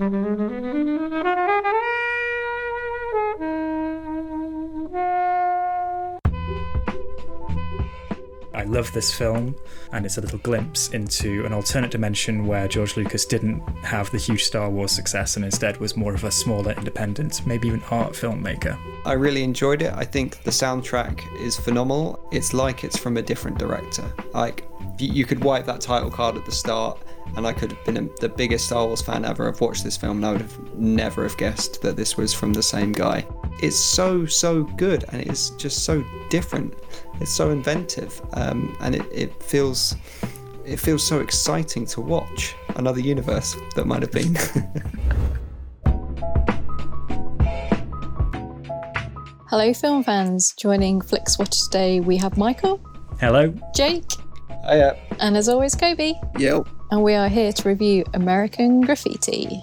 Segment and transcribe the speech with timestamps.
[0.00, 0.04] I
[8.64, 9.56] love this film,
[9.90, 14.18] and it's a little glimpse into an alternate dimension where George Lucas didn't have the
[14.18, 18.12] huge Star Wars success and instead was more of a smaller, independent, maybe even art
[18.12, 18.78] filmmaker.
[19.04, 19.92] I really enjoyed it.
[19.94, 22.20] I think the soundtrack is phenomenal.
[22.30, 24.04] It's like it's from a different director.
[24.32, 24.64] Like,
[25.00, 27.02] you could wipe that title card at the start
[27.36, 29.48] and I could have been a, the biggest Star Wars fan ever.
[29.48, 32.52] I've watched this film and I would have never have guessed that this was from
[32.52, 33.26] the same guy.
[33.62, 36.74] It's so so good and it's just so different.
[37.20, 39.94] It's so inventive um, and it, it feels
[40.64, 44.36] it feels so exciting to watch another universe that might have been.
[49.48, 50.52] Hello, film fans.
[50.58, 52.82] Joining Flix Watch today, we have Michael.
[53.18, 53.54] Hello.
[53.74, 54.04] Jake.
[54.68, 55.07] Hiya.
[55.20, 56.14] And as always, Kobe.
[56.38, 56.68] Yep.
[56.90, 59.62] And we are here to review American Graffiti.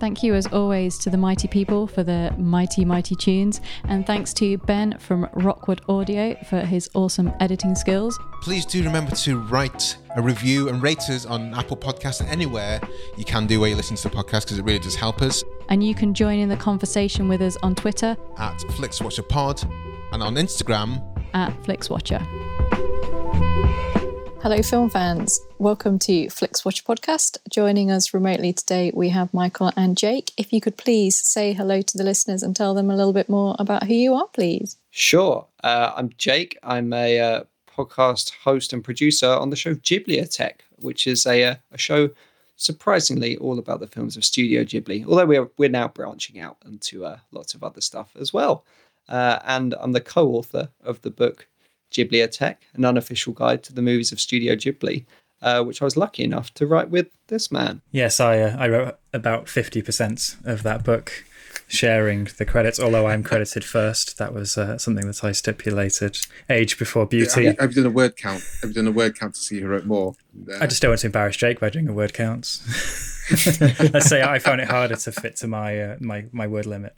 [0.00, 3.60] Thank you, as always, to the mighty people for the mighty, mighty tunes.
[3.84, 8.16] And thanks to Ben from Rockwood Audio for his awesome editing skills.
[8.40, 12.80] Please do remember to write a review and rate us on Apple Podcasts and anywhere
[13.16, 15.42] you can do where you listen to the podcast because it really does help us.
[15.68, 19.68] And you can join in the conversation with us on Twitter at FlixWatcherPod
[20.12, 22.26] and on Instagram at FlixWatcher.
[24.40, 25.40] Hello, film fans.
[25.58, 27.38] Welcome to Flix Watch Podcast.
[27.50, 30.30] Joining us remotely today, we have Michael and Jake.
[30.36, 33.28] If you could please say hello to the listeners and tell them a little bit
[33.28, 34.76] more about who you are, please.
[34.90, 35.44] Sure.
[35.64, 36.56] Uh, I'm Jake.
[36.62, 41.54] I'm a uh, podcast host and producer on the show Ghibliotheque, which is a, uh,
[41.72, 42.10] a show
[42.54, 47.04] surprisingly all about the films of Studio Ghibli, although we're, we're now branching out into
[47.04, 48.64] uh, lots of other stuff as well.
[49.08, 51.48] Uh, and I'm the co author of the book
[51.90, 55.06] Ghibliotheque, an unofficial guide to the movies of Studio Ghibli,
[55.40, 57.80] uh, which I was lucky enough to write with this man.
[57.90, 61.24] Yes, I uh, I wrote about fifty percent of that book,
[61.66, 62.78] sharing the credits.
[62.78, 66.18] Although I'm credited first, that was uh, something that I stipulated.
[66.50, 67.44] Age before beauty.
[67.44, 68.42] Yeah, have, you, have, you, done a word count?
[68.60, 70.14] Have you done a word count to see who wrote more?
[70.60, 72.60] I just don't want to embarrass Jake by doing a word count.
[73.30, 76.94] Let's say I found it harder to fit to my uh, my my word limit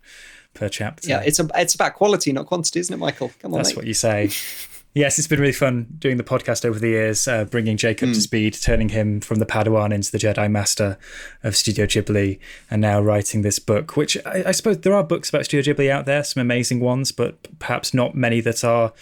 [0.54, 1.08] per chapter.
[1.08, 3.30] Yeah, it's a, it's about quality, not quantity, isn't it, Michael?
[3.40, 3.76] Come on, that's mate.
[3.76, 4.30] what you say.
[4.92, 8.14] Yes, it's been really fun doing the podcast over the years, uh, bringing Jacob mm.
[8.14, 10.98] to speed, turning him from the Padawan into the Jedi Master
[11.44, 15.28] of Studio Ghibli, and now writing this book, which I, I, suppose there are books
[15.28, 18.92] about Studio Ghibli out there, some amazing ones, but perhaps not many that are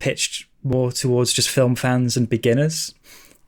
[0.00, 2.94] pitched more towards just film fans and beginners.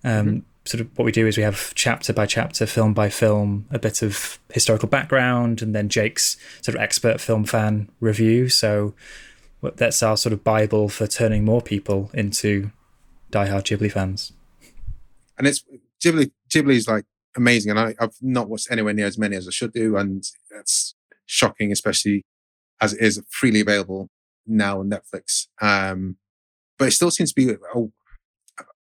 [0.02, 0.38] Um, mm-hmm.
[0.66, 3.78] Sort of what we do is we have chapter by chapter, film by film, a
[3.78, 8.48] bit of historical background, and then Jake's sort of expert film fan review.
[8.48, 8.94] So
[9.76, 12.70] that's our sort of bible for turning more people into
[13.30, 14.32] diehard Ghibli fans.
[15.36, 15.64] And it's
[16.02, 16.30] Ghibli.
[16.48, 17.04] Ghibli is like
[17.36, 20.24] amazing, and I, have not watched anywhere near as many as I should do, and
[20.50, 20.94] that's
[21.26, 22.24] shocking, especially
[22.80, 24.08] as it is freely available
[24.46, 25.48] now on Netflix.
[25.60, 26.16] Um,
[26.78, 27.92] but it still seems to be oh,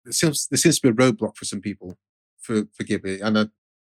[0.09, 1.97] there seems there seems to be a roadblock for some people
[2.41, 3.45] for for Ghibli, and I,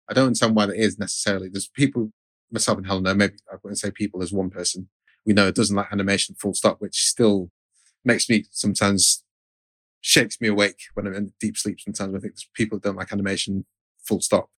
[0.09, 1.49] I don't understand why that is necessarily.
[1.49, 2.13] There's people,
[2.51, 4.89] myself and Helena, maybe I wouldn't say people as one person
[5.27, 7.51] we know it doesn't like animation full stop, which still
[8.05, 9.25] makes me sometimes
[10.01, 11.81] shakes me awake when I'm in deep sleep.
[11.81, 13.67] Sometimes I think there's people that don't like animation
[14.03, 14.49] full stop.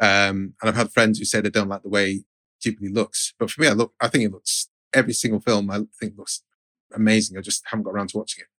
[0.00, 2.24] Um, and I've had friends who say they don't like the way
[2.64, 5.80] Ghibli looks, but for me, I look, I think it looks every single film I
[5.98, 6.42] think looks
[6.94, 7.38] amazing.
[7.38, 8.51] I just haven't got around to watching it.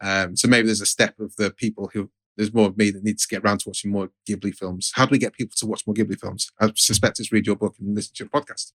[0.00, 3.02] Um, so maybe there's a step of the people who there's more of me that
[3.02, 4.92] needs to get around to watching more Ghibli films.
[4.94, 6.50] How do we get people to watch more Ghibli films?
[6.60, 8.72] I suspect it's read your book and listen to your podcast.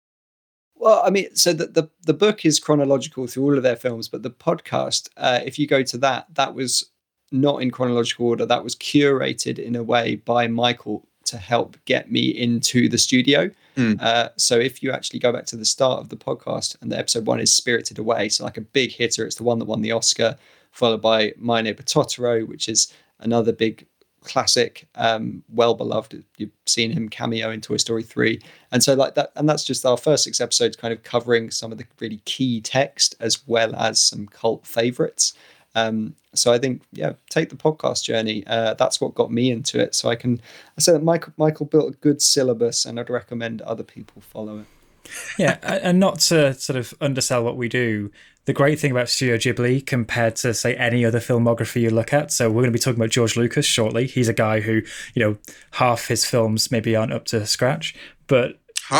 [0.75, 4.07] Well, I mean, so the, the, the book is chronological through all of their films,
[4.07, 6.89] but the podcast, uh, if you go to that, that was
[7.33, 8.45] not in chronological order.
[8.45, 13.51] That was curated in a way by Michael to help get me into the studio.
[13.75, 14.01] Mm.
[14.01, 16.97] Uh, so if you actually go back to the start of the podcast, and the
[16.97, 19.81] episode one is Spirited Away, so like a big hitter, it's the one that won
[19.81, 20.37] the Oscar,
[20.79, 23.85] followed by My Neighbor Totoro, which is another big
[24.23, 26.23] classic, um, well beloved.
[26.37, 28.39] You've seen him cameo in Toy Story 3.
[28.71, 31.73] And so like that, and that's just our first six episodes kind of covering some
[31.73, 35.33] of the really key text as well as some cult favorites.
[35.75, 38.45] Um, so I think, yeah, take the podcast journey.
[38.47, 39.95] Uh, that's what got me into it.
[39.95, 40.39] So I can,
[40.77, 44.59] I said that Michael, Michael built a good syllabus and I'd recommend other people follow
[44.59, 44.65] it.
[45.37, 48.11] yeah, and not to sort of undersell what we do.
[48.49, 52.31] The great thing about Studio Ghibli compared to say any other filmography you look at.
[52.31, 54.07] So we're going to be talking about George Lucas shortly.
[54.07, 54.81] He's a guy who,
[55.13, 55.37] you know,
[55.73, 57.93] half his films maybe aren't up to scratch,
[58.25, 58.59] but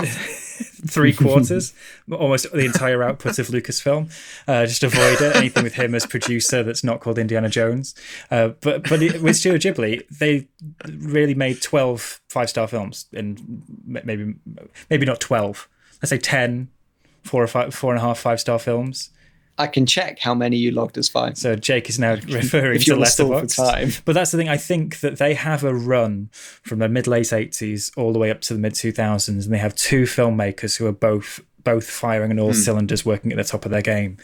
[0.85, 1.73] three quarters,
[2.11, 4.13] almost the entire output of Lucasfilm.
[4.47, 5.35] Uh, just avoid it.
[5.35, 7.95] Anything with him as producer that's not called Indiana Jones.
[8.29, 10.47] Uh, but but it, with Studio Ghibli, they
[10.95, 14.35] really made 12 five star films, and maybe
[14.91, 15.67] maybe not 12.
[16.03, 16.69] Let's say 10,
[17.23, 19.09] four or five, four and a half five star films.
[19.59, 21.37] I can check how many you logged as five.
[21.37, 23.55] So Jake is now referring to you're stall for Letterboxd.
[23.55, 23.89] time.
[24.05, 24.49] But that's the thing.
[24.49, 28.31] I think that they have a run from the mid late eighties all the way
[28.31, 31.89] up to the mid two thousands, and they have two filmmakers who are both both
[31.89, 34.17] firing on all cylinders, working at the top of their game,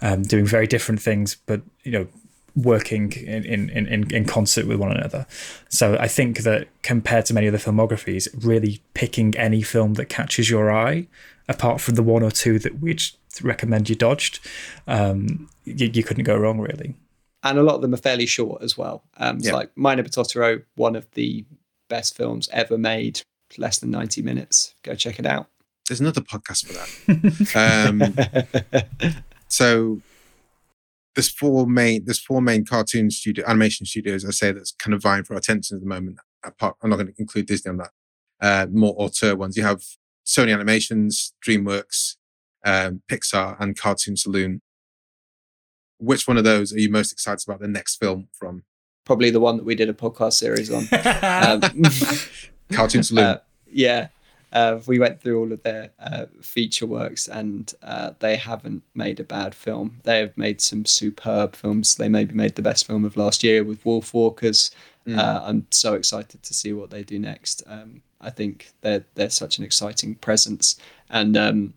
[0.00, 2.06] um, doing very different things, but you know,
[2.54, 5.26] working in, in, in, in concert with one another.
[5.68, 10.48] So I think that compared to many other filmographies, really picking any film that catches
[10.48, 11.08] your eye,
[11.48, 13.02] apart from the one or two that we'd
[13.44, 14.40] recommend you dodged,
[14.86, 16.94] um, you, you couldn't go wrong really.
[17.42, 19.04] and a lot of them are fairly short as well.
[19.18, 19.54] Um, it's Yeah.
[19.54, 21.44] like My Neighbor Totoro, one of the
[21.88, 23.20] best films ever made,
[23.58, 24.74] less than 90 minutes.
[24.82, 25.46] Go check it out.
[25.88, 27.88] There's another podcast for that.
[28.74, 29.14] um,
[29.48, 30.00] so
[31.14, 35.00] there's four main there's four main cartoon studio animation studios I say that's kind of
[35.02, 36.18] vying for our attention at the moment.
[36.44, 37.90] Apart, I'm not going to include Disney on that.
[38.40, 39.56] Uh, more auteur ones.
[39.56, 39.82] You have
[40.26, 42.15] Sony Animations, DreamWorks,
[42.66, 44.60] um, Pixar, and Cartoon Saloon.
[45.98, 48.64] Which one of those are you most excited about the next film from?
[49.06, 50.86] Probably the one that we did a podcast series on.
[51.22, 51.60] Um,
[52.76, 53.24] Cartoon Saloon.
[53.24, 54.08] uh, yeah.
[54.52, 59.20] Uh, we went through all of their uh, feature works and uh, they haven't made
[59.20, 60.00] a bad film.
[60.04, 61.96] They have made some superb films.
[61.96, 64.70] They maybe made the best film of last year with Wolfwalkers.
[65.08, 67.62] Uh, I'm so excited to see what they do next.
[67.66, 70.74] Um, I think they're they're such an exciting presence,
[71.08, 71.74] and um,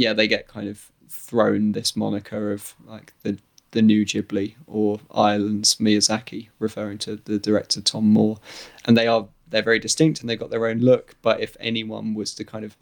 [0.00, 3.38] yeah, they get kind of thrown this moniker of like the
[3.72, 8.38] the new Ghibli or Ireland's Miyazaki, referring to the director Tom Moore,
[8.86, 11.16] and they are they're very distinct and they've got their own look.
[11.20, 12.78] But if anyone was to kind of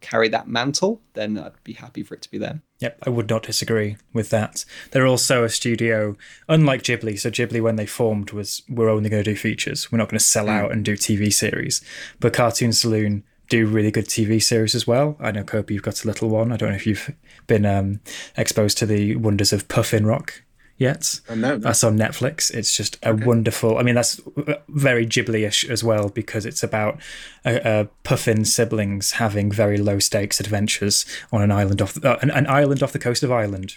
[0.00, 2.62] carry that mantle, then I'd be happy for it to be them.
[2.78, 4.64] Yep, I would not disagree with that.
[4.92, 6.16] They're also a studio,
[6.48, 7.18] unlike Ghibli.
[7.18, 9.90] So Ghibli, when they formed, was we're only going to do features.
[9.90, 10.52] We're not going to sell hmm.
[10.52, 11.82] out and do TV series.
[12.20, 15.14] But Cartoon Saloon do really good TV series as well.
[15.20, 16.52] I know Kobe, you've got a little one.
[16.52, 17.14] I don't know if you've
[17.46, 18.00] been um,
[18.34, 20.42] exposed to the wonders of Puffin Rock
[20.78, 21.20] yet.
[21.28, 21.58] Know.
[21.58, 22.50] That's on Netflix.
[22.50, 23.76] It's just a wonderful.
[23.76, 24.22] I mean, that's
[24.68, 26.98] very Ghibli-ish as well because it's about
[27.44, 32.30] uh, uh, Puffin siblings having very low stakes adventures on an island off uh, an,
[32.30, 33.76] an island off the coast of Ireland,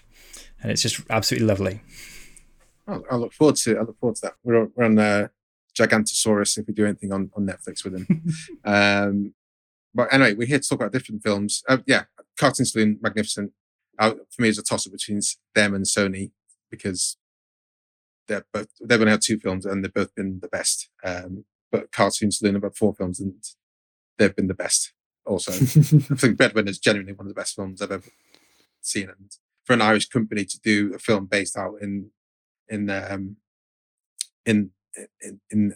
[0.63, 1.81] and it's just absolutely lovely.
[2.87, 3.77] Oh, I look forward to.
[3.77, 4.35] I look forward to that.
[4.41, 5.27] We're on, we're on uh,
[5.77, 8.23] Gigantosaurus if we do anything on, on Netflix with him.
[8.63, 9.33] um,
[9.95, 11.63] but anyway, we're here to talk about different films.
[11.67, 12.03] Uh, yeah,
[12.37, 13.53] Cartoon Saloon, magnificent.
[13.97, 15.21] Uh, for me, it's a toss up between
[15.55, 16.31] them and Sony
[16.69, 17.17] because
[18.27, 20.89] they're both they're going to have two films and they've both been the best.
[21.03, 23.41] Um, but Cartoon Saloon have had four films and
[24.17, 24.91] they've been the best.
[25.25, 28.09] Also, I think Breadwinner is genuinely one of the best films I've ever
[28.81, 29.09] seen.
[29.09, 29.31] And
[29.63, 32.11] for an Irish company to do a film based out in
[32.67, 33.37] in um,
[34.45, 34.71] in
[35.21, 35.73] in in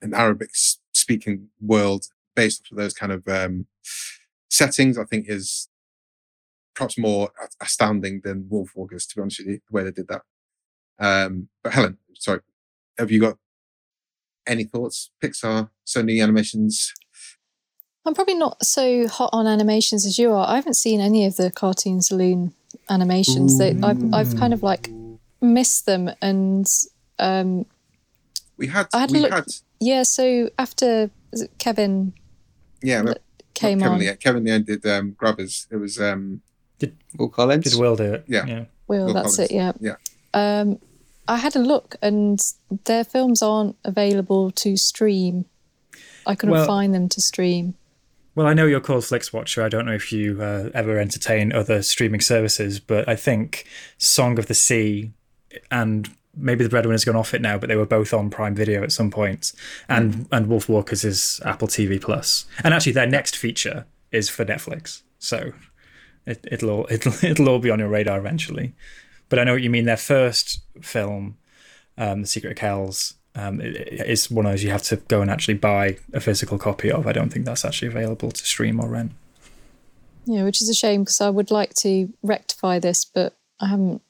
[0.00, 0.50] an Arabic
[0.92, 2.06] speaking world
[2.38, 3.66] based off of those kind of um,
[4.48, 5.68] settings, I think is
[6.74, 7.30] perhaps more
[7.60, 10.22] astounding than Wolfwalkers, to be honest with you, the way they did that.
[11.00, 12.40] Um, but Helen, sorry,
[12.96, 13.36] have you got
[14.46, 15.10] any thoughts?
[15.22, 16.92] Pixar, Sony Animations.
[18.06, 20.46] I'm probably not so hot on animations as you are.
[20.48, 22.54] I haven't seen any of the Cartoon Saloon
[22.88, 23.58] animations.
[23.58, 24.88] They, I've, I've kind of like
[25.40, 26.66] missed them, and
[27.18, 27.66] um,
[28.56, 29.44] We had, I had a we look- had,
[29.80, 30.04] yeah.
[30.04, 31.10] So after
[31.58, 32.14] Kevin
[32.82, 33.14] yeah, well,
[33.54, 35.66] came Kevin, on, Lehane, Kevin Lehane did um, Grabbers.
[35.70, 36.42] It was, um,
[37.16, 37.64] Will Collins.
[37.64, 38.24] Did Will do it?
[38.26, 38.46] Yeah.
[38.46, 38.64] yeah.
[38.86, 39.50] Will, Will that's Collins.
[39.50, 39.54] it.
[39.54, 39.72] Yeah.
[39.80, 39.94] yeah.
[40.34, 40.78] Um,
[41.26, 42.40] I had a look, and
[42.84, 45.44] their films aren't available to stream.
[46.26, 47.74] I couldn't Well- find them to stream.
[48.34, 49.64] Well, I know you're called Flix Watcher.
[49.64, 53.64] I don't know if you uh, ever entertain other streaming services, but I think
[53.96, 55.10] Song of the Sea
[55.72, 56.08] and
[56.38, 58.92] maybe the breadwinner's gone off it now, but they were both on Prime Video at
[58.92, 59.52] some point,
[59.88, 60.26] and mm.
[60.32, 65.02] and Wolf Walkers is Apple TV Plus, and actually their next feature is for Netflix,
[65.18, 65.52] so
[66.26, 68.74] it, it'll all it'll it'll all be on your radar eventually.
[69.28, 69.84] But I know what you mean.
[69.84, 71.36] Their first film,
[71.98, 75.30] um, The Secret of Kells, um, is one of those you have to go and
[75.30, 77.06] actually buy a physical copy of.
[77.06, 79.12] I don't think that's actually available to stream or rent.
[80.24, 84.02] Yeah, which is a shame because I would like to rectify this, but I haven't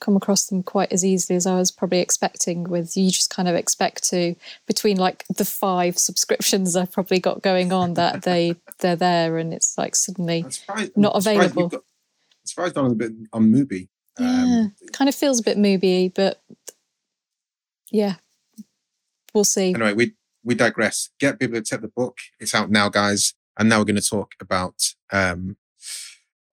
[0.00, 2.64] come across them quite as easily as I was probably expecting.
[2.64, 4.34] With you just kind of expect to
[4.66, 9.52] between like the five subscriptions I've probably got going on that they they're there and
[9.52, 10.44] it's like suddenly
[10.96, 11.68] not available.
[11.68, 13.88] Got, I'm surprised on a bit on Mubi.
[14.18, 16.42] Um, yeah, kind of feels a bit Mubi, but
[17.90, 18.16] yeah,
[19.34, 19.74] we'll see.
[19.74, 21.10] Anyway, we we digress.
[21.18, 22.18] Get people to take the book.
[22.40, 23.34] It's out now, guys.
[23.58, 25.56] And now we're going to talk about um,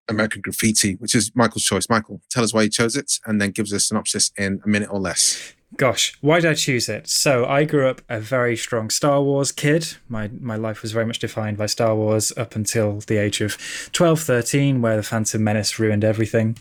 [0.09, 1.89] American Graffiti, which is Michael's choice.
[1.89, 4.67] Michael, tell us why you chose it and then gives us a synopsis in a
[4.67, 5.53] minute or less.
[5.77, 7.07] Gosh, why did I choose it?
[7.07, 9.97] So I grew up a very strong Star Wars kid.
[10.07, 13.57] My my life was very much defined by Star Wars up until the age of
[13.91, 16.57] 12, 13, where the Phantom Menace ruined everything.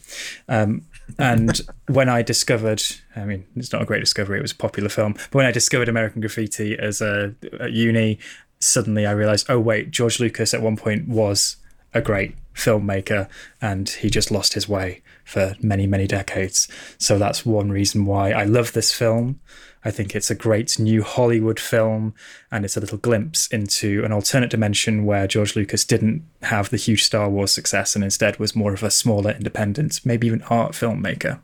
[0.47, 0.83] Um,
[1.19, 2.83] and when I discovered,
[3.17, 5.15] I mean, it's not a great discovery; it was a popular film.
[5.15, 8.19] But when I discovered American Graffiti as a at uni,
[8.61, 11.57] suddenly I realized, oh wait, George Lucas at one point was
[11.95, 13.29] a great filmmaker
[13.61, 16.69] and he just lost his way for many, many decades.
[16.99, 19.41] So that's one reason why I love this film.
[19.85, 22.15] I think it's a great new Hollywood film
[22.51, 26.77] and it's a little glimpse into an alternate dimension where George Lucas didn't have the
[26.77, 30.73] huge Star Wars success and instead was more of a smaller, independent, maybe even art
[30.73, 31.41] filmmaker.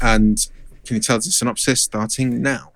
[0.00, 0.38] And
[0.84, 2.71] can you tell us a synopsis starting now?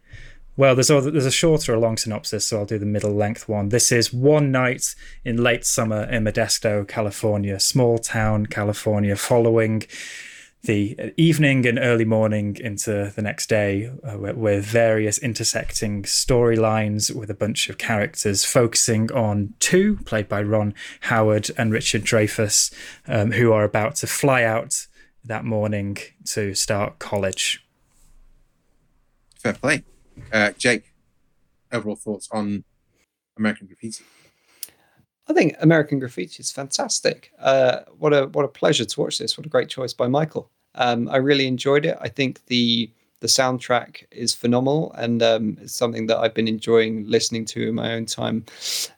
[0.58, 3.68] Well, there's a, there's a or long synopsis, so I'll do the middle length one.
[3.68, 9.82] This is one night in late summer in Modesto, California, small town California, following
[10.62, 17.30] the evening and early morning into the next day uh, with various intersecting storylines with
[17.30, 22.74] a bunch of characters focusing on two, played by Ron Howard and Richard Dreyfuss,
[23.06, 24.86] um, who are about to fly out
[25.22, 27.64] that morning to start college.
[29.38, 29.84] Fair play.
[30.32, 30.92] Uh, Jake,
[31.72, 32.64] overall thoughts on
[33.36, 34.04] American Graffiti?
[35.28, 37.32] I think American Graffiti is fantastic.
[37.38, 39.36] Uh, what a what a pleasure to watch this.
[39.36, 40.50] What a great choice by Michael.
[40.76, 41.98] Um, I really enjoyed it.
[42.00, 47.08] I think the the soundtrack is phenomenal and um, it's something that I've been enjoying
[47.08, 48.44] listening to in my own time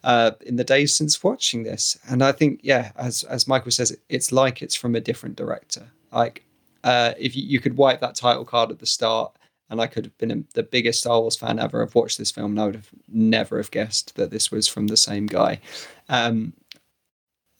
[0.03, 1.97] uh, in the days since watching this.
[2.09, 5.89] And I think, yeah, as as Michael says, it's like it's from a different director.
[6.11, 6.43] Like
[6.83, 9.33] uh, if you, you could wipe that title card at the start
[9.69, 11.81] and I could have been the biggest Star Wars fan ever.
[11.81, 14.87] I've watched this film, and I would have never have guessed that this was from
[14.87, 15.59] the same guy.
[16.07, 16.53] Um,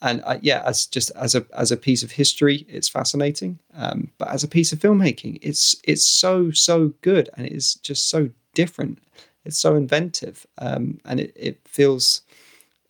[0.02, 3.60] and yeah, as just as a as a piece of history, it's fascinating.
[3.76, 7.76] Um, but as a piece of filmmaking, it's it's so so good, and it is
[7.76, 9.00] just so different.
[9.46, 12.22] It's so inventive, um, and it, it feels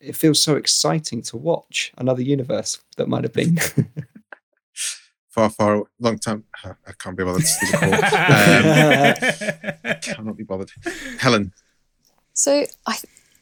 [0.00, 3.58] it feels so exciting to watch another universe that might have been.
[5.30, 6.44] far, far, long time.
[6.64, 7.78] I can't be bothered to do the
[9.82, 9.94] call.
[9.94, 10.70] Um, cannot be bothered.
[11.18, 11.52] Helen.
[12.34, 12.98] So I,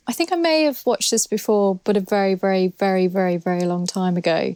[0.07, 3.63] I think I may have watched this before, but a very, very, very, very, very
[3.63, 4.55] long time ago.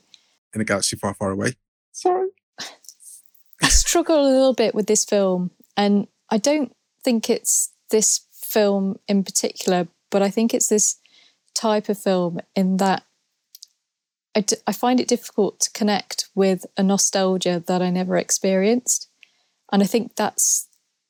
[0.54, 1.54] In a galaxy far, far away.
[1.92, 2.28] Sorry.
[3.62, 6.74] I struggle a little bit with this film, and I don't
[7.04, 10.96] think it's this film in particular, but I think it's this
[11.54, 13.04] type of film in that
[14.34, 19.08] I, d- I find it difficult to connect with a nostalgia that I never experienced.
[19.70, 20.68] And I think that's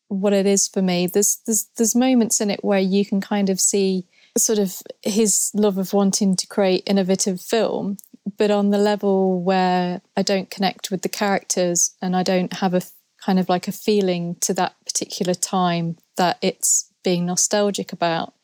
[0.08, 1.06] what it is for me.
[1.06, 5.50] There's, there's, there's moments in it where you can kind of see sort of his
[5.54, 7.98] love of wanting to create innovative film,
[8.38, 12.74] but on the level where I don't connect with the characters and I don't have
[12.74, 12.82] a
[13.24, 18.34] kind of like a feeling to that particular time that it's being nostalgic about.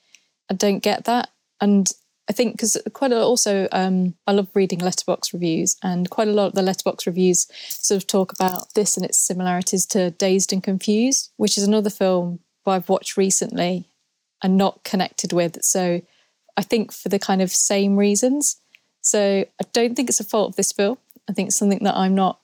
[0.50, 1.30] I don't get that.
[1.60, 1.88] And
[2.28, 6.28] I think because quite a, lot also um, I love reading Letterboxd reviews, and quite
[6.28, 10.10] a lot of the Letterboxd reviews sort of talk about this and its similarities to
[10.10, 13.88] Dazed and Confused, which is another film I've watched recently
[14.42, 15.64] and not connected with.
[15.64, 16.02] So
[16.56, 18.60] I think for the kind of same reasons.
[19.00, 20.98] So I don't think it's a fault of this film.
[21.30, 22.40] I think it's something that I'm not.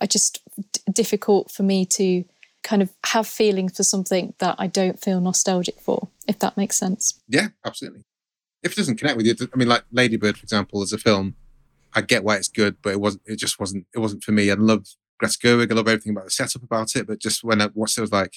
[0.00, 2.24] I just d- difficult for me to
[2.62, 6.76] kind of have feelings for something that I don't feel nostalgic for, if that makes
[6.76, 7.20] sense.
[7.26, 8.02] Yeah, absolutely
[8.64, 11.36] if it doesn't connect with you, I mean, like Ladybird, for example, as a film,
[11.94, 13.22] I get why it's good, but it wasn't.
[13.26, 13.86] It just wasn't.
[13.94, 14.50] It wasn't for me.
[14.50, 14.86] I love
[15.18, 15.70] Greta Gerwig.
[15.70, 18.02] I love everything about the setup about it, but just when I watched it, I
[18.02, 18.34] was like,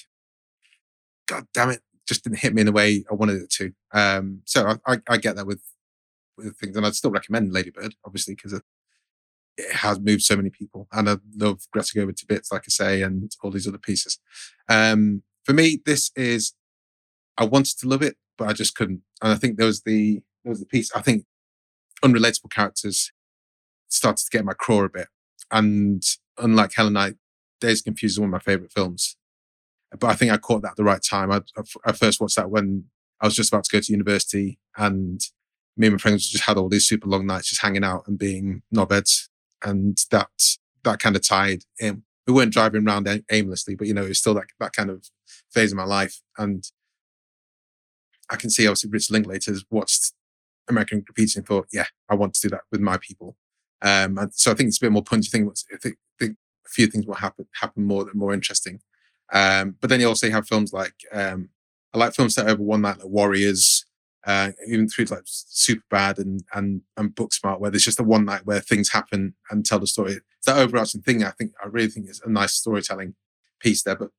[1.26, 1.82] God damn it!
[2.06, 3.72] Just didn't hit me in the way I wanted it to.
[3.92, 5.62] Um, so I, I, I get that with
[6.36, 8.52] with things, and I'd still recommend Ladybird, obviously, because
[9.58, 10.86] it has moved so many people.
[10.92, 14.18] And I love Greta Gerwig to bits, like I say, and all these other pieces.
[14.68, 16.54] Um, for me, this is,
[17.36, 19.02] I wanted to love it, but I just couldn't.
[19.20, 21.24] And I think there was the, there was the piece, I think
[22.02, 23.12] unrelatable characters
[23.88, 25.08] started to get my craw a bit.
[25.50, 26.02] And
[26.38, 27.16] unlike Helen Knight,
[27.60, 29.16] Dazed Confused is one of my favorite films.
[29.98, 31.32] But I think I caught that at the right time.
[31.32, 31.40] I,
[31.84, 32.84] I first watched that when
[33.20, 35.20] I was just about to go to university and
[35.76, 38.18] me and my friends just had all these super long nights just hanging out and
[38.18, 39.28] being knobheads.
[39.64, 40.28] And that,
[40.84, 42.02] that kind of tied in.
[42.26, 45.06] We weren't driving around aimlessly, but you know, it was still that, that kind of
[45.50, 46.20] phase of my life.
[46.36, 46.62] And
[48.30, 50.12] I can see obviously Richard Linklater's watched
[50.68, 53.36] American Graffiti and thought, yeah, I want to do that with my people.
[53.80, 55.28] Um, and so I think it's a bit more punchy.
[55.28, 55.76] I think, I
[56.18, 58.80] think, a few things will happen, happen more, more interesting.
[59.32, 61.50] Um, but then you also have films like, um,
[61.94, 63.86] I like films that over one night, like Warriors,
[64.26, 68.26] uh, even through like Super Bad and, and, and Booksmart, where there's just a one
[68.26, 70.12] night where things happen and tell the story.
[70.12, 71.24] It's that overarching thing.
[71.24, 73.14] I think, I really think it's a nice storytelling
[73.60, 74.10] piece there, but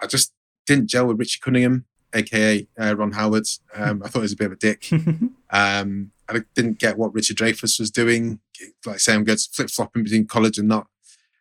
[0.00, 0.32] I just
[0.66, 1.84] didn't gel with Richie Cunningham,
[2.14, 3.46] aka uh, Ron Howard.
[3.74, 4.88] Um, I thought he was a bit of a dick.
[5.50, 8.40] um, I didn't get what Richard Dreyfuss was doing.
[8.86, 10.86] Like say, I'm going to flip flopping between college and not.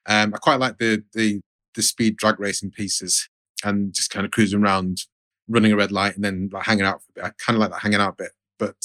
[0.06, 1.42] Um, I quite like the the
[1.76, 3.30] the speed drag racing pieces
[3.64, 5.04] and just kind of cruising around,
[5.48, 7.24] running a red light, and then like hanging out for a bit.
[7.26, 8.32] I kind of like that hanging out bit.
[8.60, 8.76] But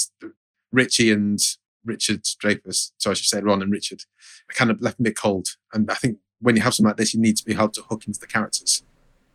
[0.73, 1.39] Richie and
[1.85, 4.03] Richard Dreyfuss, so I should say Ron and Richard,
[4.51, 5.49] I kind of left me a bit cold.
[5.73, 7.83] And I think when you have something like this, you need to be held to
[7.83, 8.83] hook into the characters,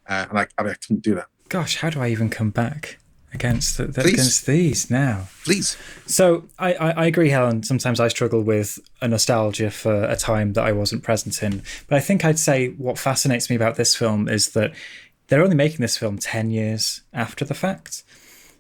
[0.08, 1.28] uh, and I, I couldn't do that.
[1.54, 2.98] Gosh, how do I even come back?
[3.32, 5.28] against the, against these now.
[5.44, 5.78] Please.
[6.06, 7.62] So I, I, I, agree, Helen.
[7.64, 11.62] Sometimes I struggle with a nostalgia for a time that I wasn't present in.
[11.88, 14.74] But I think I'd say what fascinates me about this film is that
[15.28, 18.04] they're only making this film ten years after the fact,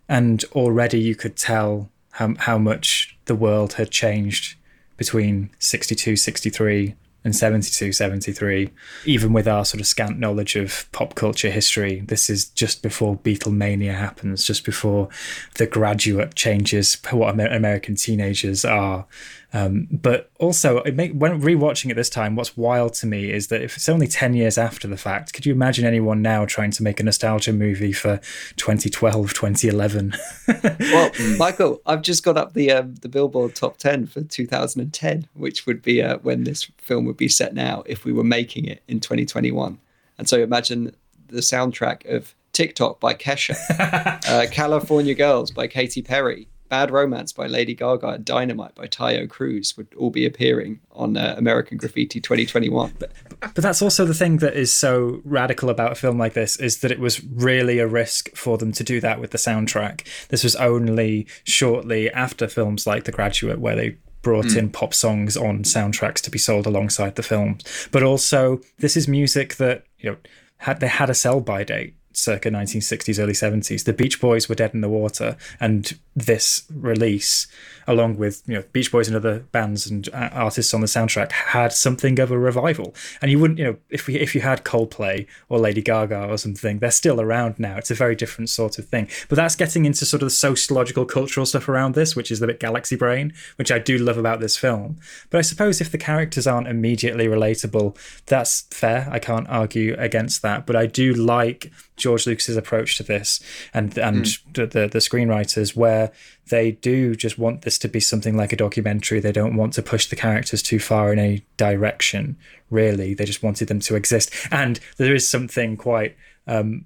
[0.07, 4.55] and already you could tell how how much the world had changed
[4.97, 8.69] between 62, 63 and 72, 73.
[9.05, 13.17] Even with our sort of scant knowledge of pop culture history, this is just before
[13.17, 15.09] Beatlemania happens, just before
[15.55, 19.05] the graduate changes what American teenagers are.
[19.55, 23.47] Um, but also, it make, when rewatching it this time, what's wild to me is
[23.47, 26.71] that if it's only 10 years after the fact, could you imagine anyone now trying
[26.71, 28.19] to make a nostalgia movie for
[28.55, 30.15] 2012, 2011?
[30.79, 35.67] well, Michael, I've just got up the um, the Billboard top 10 for 2010, which
[35.67, 38.81] would be uh, when this film would be set now if we were making it
[38.87, 39.77] in 2021.
[40.17, 40.95] And so imagine
[41.27, 43.55] the soundtrack of TikTok by Kesha,
[44.27, 49.29] uh, California Girls by Katy Perry, Bad Romance by Lady Gaga and Dynamite by Taio
[49.29, 52.95] Cruz would all be appearing on uh, American Graffiti 2021.
[52.97, 56.57] But, but that's also the thing that is so radical about a film like this
[56.57, 60.07] is that it was really a risk for them to do that with the soundtrack.
[60.29, 64.57] This was only shortly after films like The Graduate where they brought mm.
[64.57, 67.87] in pop songs on soundtracks to be sold alongside the films.
[67.91, 70.17] But also, this is music that you know
[70.57, 73.83] had they had a sell by date circa 1960s, early 70s.
[73.83, 77.47] The Beach Boys were dead in the water, and this release,
[77.87, 81.73] along with you know Beach Boys and other bands and artists on the soundtrack, had
[81.73, 82.93] something of a revival.
[83.21, 86.37] And you wouldn't, you know, if we if you had Coldplay or Lady Gaga or
[86.37, 87.77] something, they're still around now.
[87.77, 89.07] It's a very different sort of thing.
[89.29, 92.47] But that's getting into sort of the sociological, cultural stuff around this, which is the
[92.47, 94.99] bit galaxy brain, which I do love about this film.
[95.29, 99.07] But I suppose if the characters aren't immediately relatable, that's fair.
[99.11, 100.65] I can't argue against that.
[100.65, 103.39] But I do like George Lucas's approach to this
[103.73, 104.53] and and mm.
[104.53, 106.11] the, the, screenwriters where
[106.49, 109.19] they do just want this to be something like a documentary.
[109.19, 112.37] They don't want to push the characters too far in any direction.
[112.69, 114.33] Really, they just wanted them to exist.
[114.51, 116.15] And there is something quite.
[116.47, 116.85] Um,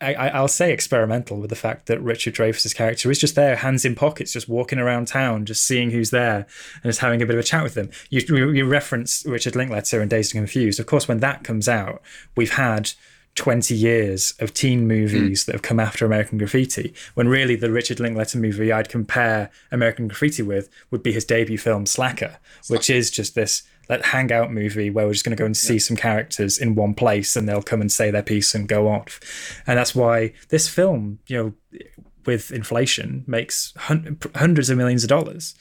[0.00, 3.84] I, will say experimental with the fact that Richard Dreyfuss's character is just there, hands
[3.84, 7.34] in pockets, just walking around town, just seeing who's there, and just having a bit
[7.34, 7.90] of a chat with them.
[8.08, 10.78] You, you reference Richard Linklater and Dazed and Confused.
[10.78, 12.00] Of course, when that comes out,
[12.36, 12.92] we've had
[13.38, 15.46] 20 years of teen movies mm.
[15.46, 20.08] that have come after American Graffiti, when really the Richard Linklater movie I'd compare American
[20.08, 24.90] Graffiti with would be his debut film Slacker, which is just this like hangout movie
[24.90, 25.78] where we're just going to go and see yeah.
[25.78, 29.20] some characters in one place and they'll come and say their piece and go off.
[29.68, 31.80] And that's why this film, you know,
[32.26, 35.54] with inflation makes hun- hundreds of millions of dollars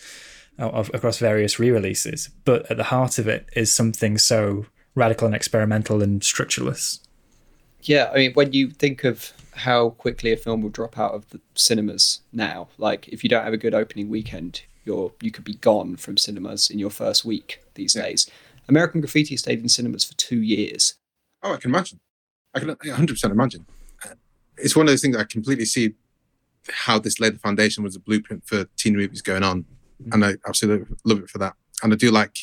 [0.57, 5.35] of, across various re-releases, but at the heart of it is something so radical and
[5.35, 7.01] experimental and structureless
[7.81, 11.29] yeah, I mean, when you think of how quickly a film will drop out of
[11.29, 15.43] the cinemas now, like if you don't have a good opening weekend, you're you could
[15.43, 18.03] be gone from cinemas in your first week these yeah.
[18.03, 18.29] days.
[18.69, 20.95] American Graffiti stayed in cinemas for two years.
[21.43, 21.99] Oh, I can imagine.
[22.53, 23.65] I can 100% imagine.
[24.57, 25.93] It's one of those things I completely see
[26.69, 29.63] how this laid the foundation was a blueprint for teen movies going on.
[30.01, 30.13] Mm-hmm.
[30.13, 31.53] And I absolutely love it for that.
[31.83, 32.37] And I do like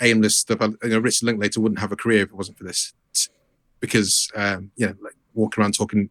[0.00, 0.60] aimless stuff.
[0.82, 2.92] You know, Richard Linklater wouldn't have a career if it wasn't for this,
[3.84, 6.08] because um, you know, like walking around talking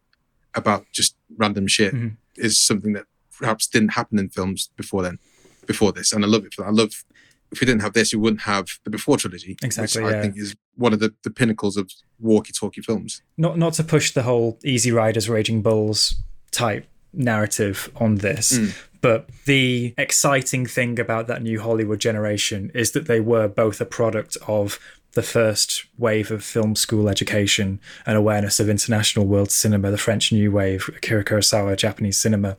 [0.54, 2.16] about just random shit Mhm.
[2.36, 3.06] is something that
[3.38, 5.18] perhaps didn't happen in films before then,
[5.66, 6.68] before this, and I love it for that.
[6.68, 7.04] I love.
[7.52, 10.22] If we didn't have this, we wouldn't have the Before trilogy, Exactly, which I yeah.
[10.22, 13.22] think is one of the, the pinnacles of walkie-talkie films.
[13.36, 16.16] not not to push the whole Easy Riders, Raging Bulls
[16.50, 18.58] type narrative on this,
[19.00, 23.86] but the exciting thing about that new Hollywood generation is that they were both a
[23.86, 24.78] product of
[25.14, 30.32] the first wave of film school education and awareness of international world cinema, the French
[30.32, 32.56] New Wave, Akira Kurosawa, Japanese cinema,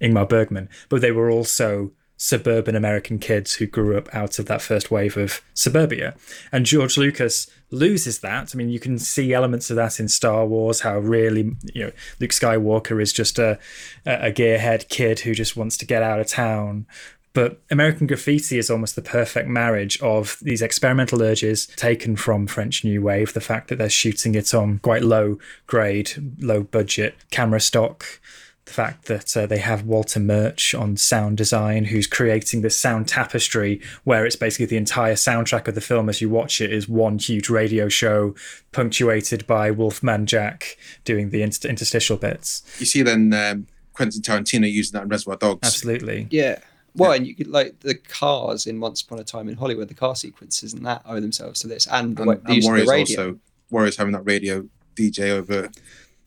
[0.00, 4.60] Ingmar Bergman, but they were also suburban American kids who grew up out of that
[4.60, 6.16] first wave of suburbia.
[6.50, 8.50] And George Lucas loses that.
[8.52, 11.92] I mean, you can see elements of that in Star Wars, how really, you know,
[12.18, 13.58] Luke Skywalker is just a,
[14.04, 16.86] a gearhead kid who just wants to get out of town.
[17.34, 22.84] But American Graffiti is almost the perfect marriage of these experimental urges taken from French
[22.84, 27.60] New Wave, the fact that they're shooting it on quite low grade, low budget camera
[27.60, 28.20] stock,
[28.68, 33.08] the fact that uh, they have Walter Murch on sound design, who's creating this sound
[33.08, 36.88] tapestry where it's basically the entire soundtrack of the film as you watch it is
[36.88, 38.34] one huge radio show
[38.72, 42.62] punctuated by Wolfman Jack doing the inter- interstitial bits.
[42.78, 45.66] You see then um, Quentin Tarantino using that in Reservoir Dogs.
[45.66, 46.28] Absolutely.
[46.30, 46.58] Yeah.
[46.98, 49.94] Well, and you could like the cars in Once Upon a Time in Hollywood, the
[49.94, 52.70] car sequences and that owe themselves to this, and the, and, way- and use the
[52.70, 53.20] Warriors radio.
[53.26, 53.38] also
[53.70, 55.70] Warriors having that radio DJ over.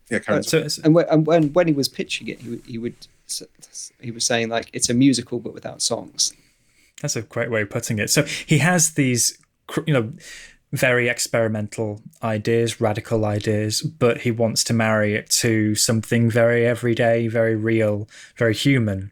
[0.09, 0.43] Yeah, uh, carry on.
[0.43, 2.95] So and when, and when when he was pitching it, he would, he would
[3.99, 6.33] he was saying like it's a musical but without songs.
[7.01, 8.09] That's a great way of putting it.
[8.09, 9.37] So he has these,
[9.87, 10.13] you know,
[10.71, 17.27] very experimental ideas, radical ideas, but he wants to marry it to something very everyday,
[17.27, 18.07] very real,
[18.37, 19.11] very human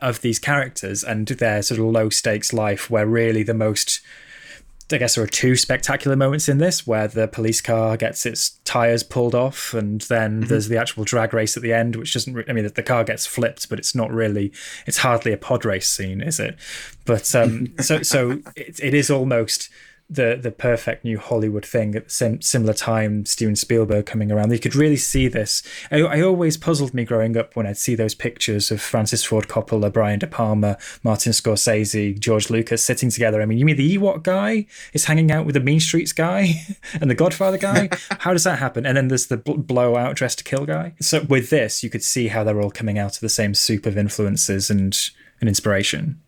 [0.00, 4.00] of these characters and their sort of low stakes life, where really the most.
[4.92, 8.50] I guess there are two spectacular moments in this where the police car gets its
[8.64, 12.34] tires pulled off, and then there's the actual drag race at the end, which doesn't.
[12.34, 14.52] Re- I mean, the car gets flipped, but it's not really.
[14.86, 16.56] It's hardly a pod race scene, is it?
[17.04, 19.70] But um, so so it, it is almost
[20.08, 23.26] the the perfect new Hollywood thing at the same similar time.
[23.26, 25.62] Steven Spielberg coming around, you could really see this.
[25.90, 29.48] I, I always puzzled me growing up when I'd see those pictures of Francis Ford
[29.48, 33.42] Coppola, Brian De Palma, Martin Scorsese, George Lucas sitting together.
[33.42, 36.54] I mean, you mean the Ewok guy is hanging out with the Mean Streets guy
[37.00, 37.88] and the Godfather guy?
[38.20, 38.86] How does that happen?
[38.86, 40.94] And then there's the bl- blowout dressed to kill guy.
[41.00, 43.86] So with this, you could see how they're all coming out of the same soup
[43.86, 44.96] of influences and
[45.40, 46.20] and inspiration.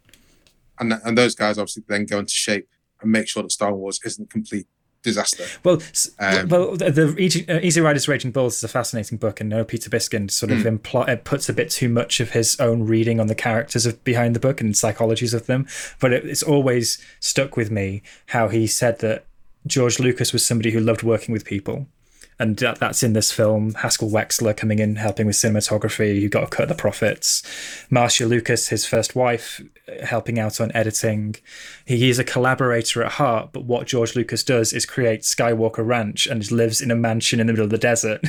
[0.81, 2.69] and and those guys obviously then go into shape
[3.01, 4.67] and make sure that Star Wars isn't a complete
[5.03, 5.45] disaster.
[5.65, 5.81] Well,
[6.19, 9.65] Um, well, the, the Easy, uh, Riders Raging Bulls is a fascinating book, and no
[9.65, 13.21] Peter Biskind sort of impl- uh, puts a bit too much of his own reading
[13.21, 15.67] on the characters of behind the book and psychologies of them.
[16.01, 19.25] But it, it's always stuck with me how he said that
[19.67, 21.87] George Lucas was somebody who loved working with people.
[22.39, 23.75] And that, that's in this film.
[23.75, 27.43] Haskell Wexler coming in, helping with cinematography, who got a cut of the profits.
[27.91, 29.61] Marcia Lucas, his first wife,
[30.03, 31.37] helping out on editing.
[31.85, 36.27] He is a collaborator at heart, but what George Lucas does is create Skywalker Ranch
[36.27, 38.23] and lives in a mansion in the middle of the desert,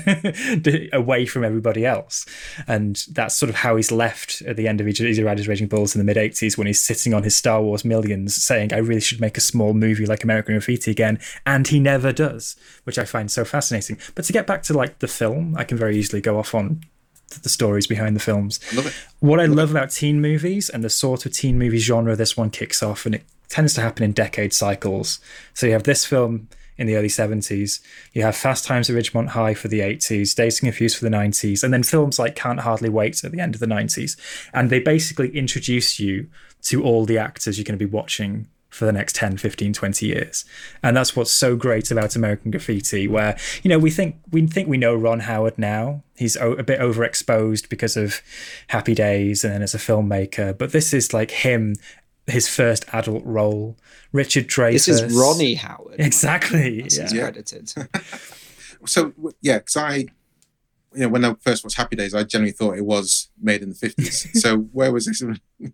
[0.93, 2.25] away from everybody else.
[2.67, 5.95] And that's sort of how he's left at the end of Easy Riders Raging Bulls
[5.95, 9.01] in the mid 80s when he's sitting on his Star Wars millions saying, I really
[9.01, 11.19] should make a small movie like American Graffiti again.
[11.45, 13.98] And he never does, which I find so fascinating.
[14.15, 16.81] But to get back to like the film, I can very easily go off on
[17.43, 18.59] the stories behind the films.
[18.73, 18.93] love it.
[19.19, 22.49] What I love about teen movies and the sort of teen movie genre this one
[22.49, 25.19] kicks off, and it tends to happen in decade cycles.
[25.53, 26.47] So you have this film
[26.79, 27.81] in the early 70s,
[28.13, 31.15] you have Fast Times at Ridgemont High for the 80s, Dazed and Confused for the
[31.15, 34.17] 90s, and then films like Can't Hardly Wait at the end of the 90s.
[34.53, 36.29] And they basically introduce you
[36.63, 40.05] to all the actors you're going to be watching for the next 10 15 20
[40.05, 40.45] years
[40.83, 44.67] and that's what's so great about american graffiti where you know we think we think
[44.67, 48.21] we know ron howard now he's o- a bit overexposed because of
[48.67, 51.75] happy days and then as a filmmaker but this is like him
[52.27, 53.75] his first adult role
[54.11, 55.95] richard dreyfuss This is Ronnie Howard.
[55.99, 57.21] exactly As he's yeah.
[57.23, 57.73] credited.
[58.85, 60.07] So yeah, because I, you
[61.01, 63.75] know, when I first watched Happy Days, I generally thought it was made in the
[63.75, 64.25] fifties.
[64.41, 65.21] so where was this?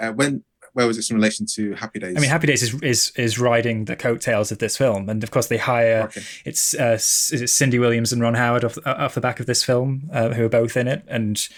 [0.00, 0.42] Uh, when
[0.74, 2.16] where was this in relation to Happy Days?
[2.16, 5.30] I mean, Happy Days is, is is riding the coattails of this film, and of
[5.30, 6.22] course they hire Okay.
[6.44, 9.62] it's uh, it Cindy Williams and Ron Howard off, uh, off the back of this
[9.62, 11.48] film, uh, who are both in it, and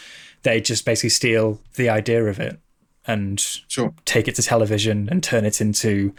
[0.42, 2.58] they just basically steal the idea of it
[3.06, 3.94] and Sure.
[4.04, 6.14] take it to television and turn it into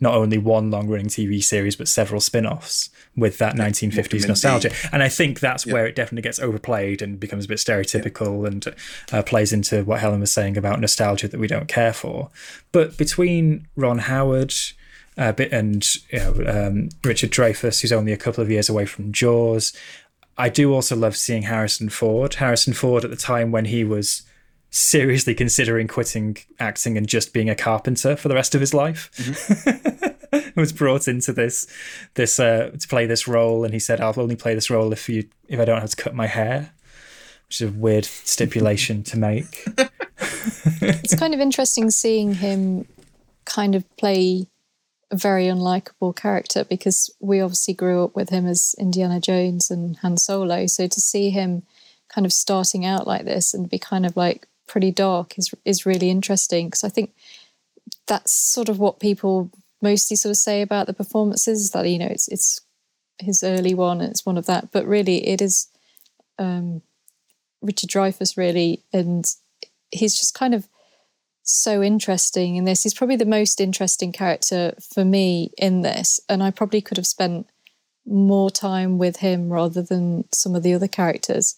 [0.00, 4.28] not only one long running TV series but several spin offs with that 1950s Indeed.
[4.28, 4.70] nostalgia.
[4.92, 8.66] And I think that's where it definitely gets overplayed and becomes a bit stereotypical and
[9.12, 12.30] uh, plays into what Helen was saying about nostalgia that we don't care for.
[12.72, 14.54] But between Ron Howard,
[15.18, 19.12] uh, and you know, um, Richard Dreyfuss, who's only a couple of years away from
[19.12, 19.72] Jaws.
[20.38, 22.34] I do also love seeing Harrison Ford.
[22.34, 24.22] Harrison Ford at the time when he was
[24.70, 29.10] seriously considering quitting acting and just being a carpenter for the rest of his life.
[29.16, 30.06] Mm-hmm.
[30.56, 31.66] was brought into this
[32.14, 35.08] this uh, to play this role, and he said, "I'll only play this role if
[35.08, 36.72] you if I don't have to cut my hair,"
[37.48, 39.66] which is a weird stipulation to make.
[40.80, 42.86] it's kind of interesting seeing him
[43.44, 44.46] kind of play
[45.10, 49.96] a very unlikable character because we obviously grew up with him as Indiana Jones and
[49.98, 50.66] Han Solo.
[50.66, 51.64] So to see him
[52.08, 55.84] kind of starting out like this and be kind of like pretty dark is is
[55.84, 57.12] really interesting because I think
[58.06, 59.50] that's sort of what people
[59.82, 62.60] mostly sort of say about the performances that you know it's it's
[63.18, 65.68] his early one it's one of that but really it is
[66.38, 66.80] um,
[67.60, 69.24] Richard Dreyfuss really and
[69.90, 70.68] he's just kind of
[71.42, 72.82] so interesting in this.
[72.82, 77.06] He's probably the most interesting character for me in this, and I probably could have
[77.06, 77.48] spent
[78.06, 81.56] more time with him rather than some of the other characters.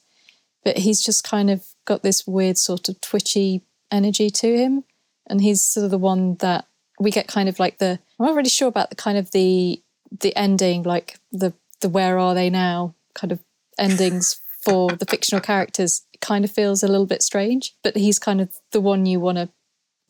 [0.65, 4.85] But he's just kind of got this weird sort of twitchy energy to him,
[5.29, 6.67] and he's sort of the one that
[6.99, 7.99] we get kind of like the.
[8.19, 9.83] I'm not really sure about the kind of the
[10.21, 13.41] the ending, like the the where are they now kind of
[13.79, 16.03] endings for the fictional characters.
[16.13, 19.21] It kind of feels a little bit strange, but he's kind of the one you
[19.21, 19.49] want to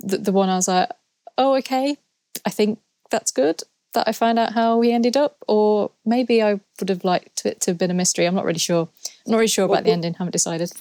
[0.00, 0.90] the, the one I was like,
[1.38, 1.96] oh, okay,
[2.44, 2.80] I think
[3.10, 3.62] that's good
[3.94, 7.60] that I find out how he ended up, or maybe I would have liked it
[7.62, 8.26] to have been a mystery.
[8.26, 8.88] I'm not really sure.
[9.26, 10.14] I'm not really sure about well, the ending.
[10.14, 10.72] Haven't decided.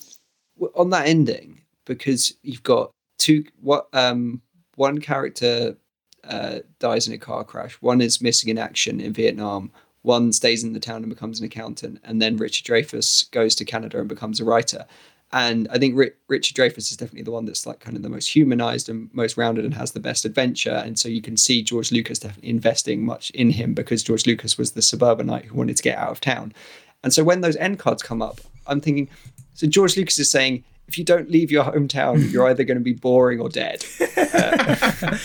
[0.76, 3.44] On that ending, because you've got two.
[3.62, 4.42] What um
[4.76, 5.76] one character
[6.24, 7.74] uh, dies in a car crash.
[7.82, 9.72] One is missing in action in Vietnam.
[10.04, 13.66] One stays in the town and becomes an accountant, and then Richard Dreyfuss goes to
[13.66, 14.86] Canada and becomes a writer.
[15.34, 15.96] And I think
[16.28, 19.38] Richard Dreyfuss is definitely the one that's like kind of the most humanized and most
[19.38, 20.82] rounded and has the best adventure.
[20.86, 24.58] And so you can see George Lucas definitely investing much in him because George Lucas
[24.58, 26.54] was the suburbanite who wanted to get out of town.
[27.02, 29.10] And so when those end cards come up, I'm thinking,
[29.54, 32.84] so George Lucas is saying, if you don't leave your hometown, you're either going to
[32.84, 33.86] be boring or dead.
[34.18, 34.76] Uh,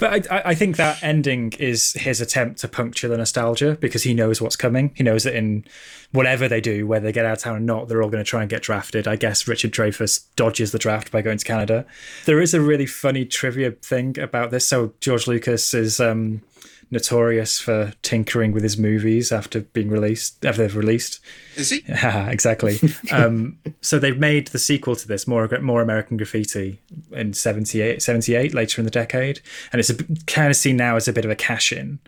[0.00, 4.12] but I, I, think that ending is his attempt to puncture the nostalgia because he
[4.12, 4.92] knows what's coming.
[4.96, 5.64] He knows that in
[6.12, 8.28] whatever they do, whether they get out of town or not, they're all going to
[8.28, 9.06] try and get drafted.
[9.06, 11.86] I guess Richard Dreyfuss dodges the draft by going to Canada.
[12.24, 14.66] There is a really funny trivia thing about this.
[14.66, 16.42] So George Lucas is um,
[16.90, 21.20] notorious for tinkering with his movies after being released after they've released.
[21.56, 21.84] Is he?
[22.38, 22.78] Exactly.
[23.12, 26.80] um, so they've made the sequel to this, more more American Graffiti,
[27.12, 29.40] in 78, 78 later in the decade,
[29.72, 29.96] and it's a,
[30.26, 31.98] kind of seen now as a bit of a cash in.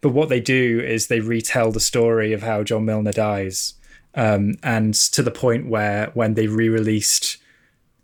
[0.00, 3.74] But what they do is they retell the story of how John Milner dies,
[4.14, 7.38] um, and to the point where when they re-released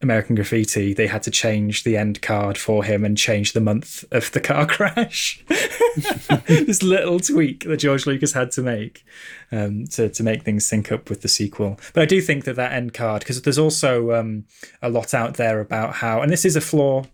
[0.02, 4.04] American Graffiti, they had to change the end card for him and change the month
[4.12, 5.44] of the car crash.
[6.46, 9.04] this little tweak that George Lucas had to make
[9.50, 11.78] um, to to make things sync up with the sequel.
[11.94, 14.44] But I do think that that end card because there's also um,
[14.82, 17.04] a lot out there about how, and this is a flaw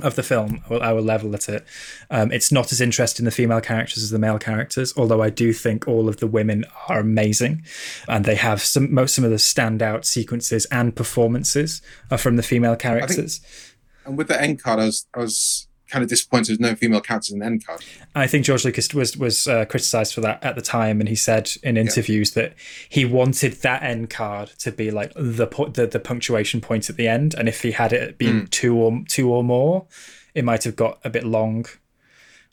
[0.00, 1.64] of the film, I will, I will level at it.
[2.10, 5.30] Um, it's not as interested in the female characters as the male characters, although I
[5.30, 7.64] do think all of the women are amazing,
[8.08, 12.42] and they have some most some of the standout sequences and performances are from the
[12.42, 13.38] female characters.
[13.38, 16.74] Think, and with the end card, I was I was kind of disappointed there's no
[16.74, 17.84] female characters in the end card.
[18.14, 21.14] I think George Lucas was was uh, criticized for that at the time, and he
[21.14, 22.42] said in interviews yeah.
[22.42, 22.54] that
[22.88, 27.08] he wanted that end card to be like the, the the punctuation point at the
[27.08, 28.50] end, and if he had it been mm.
[28.50, 29.86] two or two or more,
[30.34, 31.66] it might have got a bit long.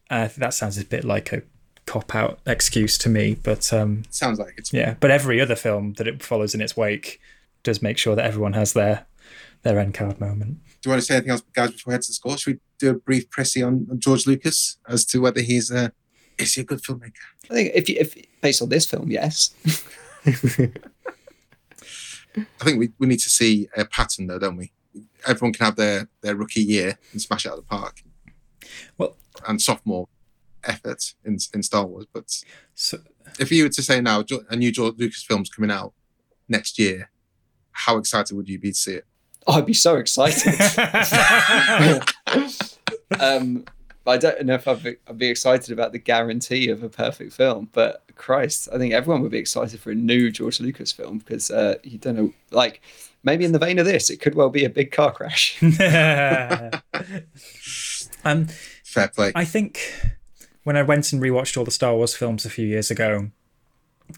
[0.09, 1.41] Uh, that sounds a bit like a
[1.85, 4.95] cop out excuse to me, but um, sounds like it's yeah.
[4.99, 7.19] But every other film that it follows in its wake
[7.63, 9.05] does make sure that everyone has their
[9.63, 10.59] their end card moment.
[10.81, 12.37] Do you want to say anything else, guys, before we head to the score?
[12.37, 15.91] Should we do a brief pressy on, on George Lucas as to whether he's a
[16.37, 17.13] is he a good filmmaker?
[17.49, 19.55] I think if you, if based on this film, yes.
[20.25, 20.31] I
[22.63, 24.73] think we, we need to see a pattern though, don't we?
[25.25, 28.03] Everyone can have their, their rookie year and smash it out of the park.
[28.97, 29.15] Well,
[29.47, 30.07] and sophomore
[30.63, 32.05] effort in in Star Wars.
[32.11, 32.97] But so,
[33.39, 35.93] if you were to say now a new George Lucas film's coming out
[36.49, 37.09] next year,
[37.71, 39.05] how excited would you be to see it?
[39.47, 40.53] Oh, I'd be so excited.
[43.19, 43.65] um,
[44.07, 47.33] I don't know if I'd be, I'd be, excited about the guarantee of a perfect
[47.33, 51.19] film, but Christ, I think everyone would be excited for a new George Lucas film
[51.19, 52.81] because uh, you don't know, like
[53.23, 55.57] maybe in the vein of this, it could well be a big car crash.
[58.23, 58.47] um,
[58.83, 59.31] Fair play.
[59.35, 59.79] I think
[60.63, 63.31] when I went and rewatched all the Star Wars films a few years ago,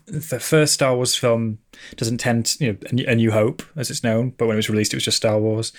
[0.06, 1.60] the first Star Wars film
[1.96, 4.70] doesn't tend, to, you know, A New Hope as it's known, but when it was
[4.70, 5.72] released, it was just Star Wars.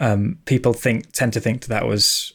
[0.00, 2.32] Um, people think tend to think that that was,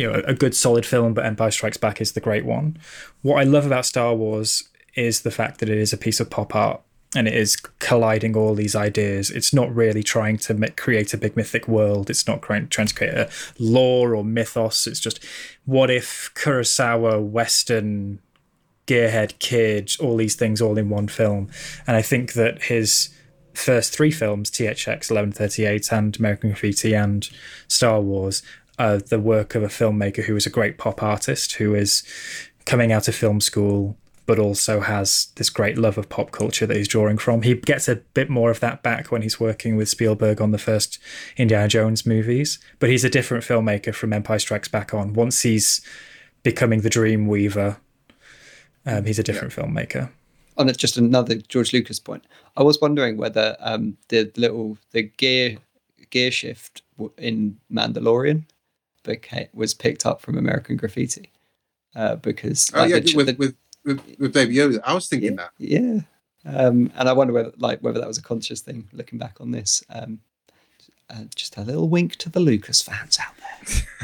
[0.00, 2.78] you know a good solid film, but Empire Strikes Back is the great one.
[3.20, 6.30] What I love about Star Wars is the fact that it is a piece of
[6.30, 6.80] pop art
[7.14, 9.30] and it is colliding all these ideas.
[9.30, 12.08] It's not really trying to make, create a big mythic world.
[12.08, 14.86] It's not trying, to create a lore or mythos.
[14.86, 15.22] It's just
[15.66, 18.20] what if Kurosawa, Western,
[18.86, 21.50] Gearhead Kid, all these things all in one film.
[21.86, 23.10] And I think that his
[23.54, 27.28] first three films, THX 1138 and American Graffiti and
[27.68, 28.42] Star Wars,
[28.80, 32.02] are the work of a filmmaker who is a great pop artist who is
[32.64, 36.76] coming out of film school but also has this great love of pop culture that
[36.76, 37.42] he's drawing from.
[37.42, 40.58] He gets a bit more of that back when he's working with Spielberg on the
[40.58, 41.00] first
[41.36, 45.14] Indiana Jones movies, but he's a different filmmaker from Empire Strikes Back on.
[45.14, 45.80] Once he's
[46.44, 47.78] becoming the Dream Weaver,
[48.86, 49.64] um, he's a different yeah.
[49.64, 50.10] filmmaker.
[50.56, 52.24] On just another George Lucas point,
[52.56, 55.58] I was wondering whether um, the little the gear
[56.10, 56.82] gear shift
[57.18, 58.44] in Mandalorian
[59.02, 61.32] became, was picked up from American Graffiti
[61.94, 64.80] uh, because oh like, yeah, the, with, the, with with, with Baby Yoda.
[64.84, 65.50] I was thinking yeah, that.
[65.58, 66.00] Yeah.
[66.44, 69.50] Um, and I wonder whether like whether that was a conscious thing looking back on
[69.50, 69.84] this.
[69.90, 70.20] Um,
[71.08, 73.34] uh, just a little wink to the Lucas fans out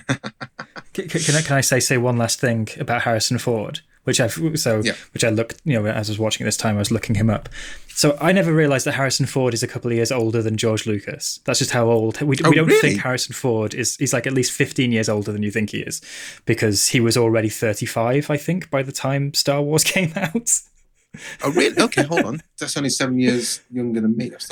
[0.09, 0.19] there.
[0.93, 3.81] can, can, I, can I say say one last thing about Harrison Ford?
[4.07, 4.95] Which I've so yeah.
[5.13, 7.17] which I looked you know as I was watching at this time I was looking
[7.17, 7.49] him up.
[7.97, 10.87] So I never realized that Harrison Ford is a couple of years older than George
[10.87, 11.41] Lucas.
[11.45, 12.79] That's just how old we, oh, we don't really?
[12.79, 13.97] think Harrison Ford is.
[13.97, 16.03] He's like at least fifteen years older than you think he is,
[16.45, 20.51] because he was already thirty-five, I think, by the time Star Wars came out.
[21.43, 21.81] Oh really?
[21.81, 22.43] Okay, hold on.
[22.59, 24.31] That's only seven years younger than me.
[24.31, 24.47] Got,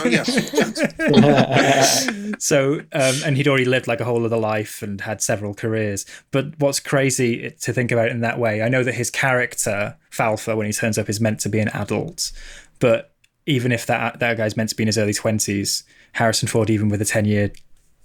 [0.00, 0.22] oh yeah.
[2.38, 6.04] so, um, and he'd already lived like a whole other life and had several careers.
[6.30, 8.62] But what's crazy to think about in that way?
[8.62, 11.68] I know that his character Falfa, when he turns up, is meant to be an
[11.68, 12.32] adult,
[12.78, 13.12] but
[13.46, 16.88] even if that that guy's meant to be in his early twenties, Harrison Ford, even
[16.88, 17.50] with a ten year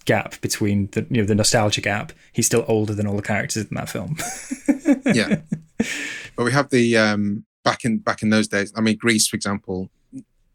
[0.06, 3.66] gap between the you know the nostalgia gap, he's still older than all the characters
[3.66, 4.18] in that film.
[5.14, 5.42] yeah,
[6.36, 8.74] but we have the um, back in back in those days.
[8.76, 9.90] I mean, Grease, for example,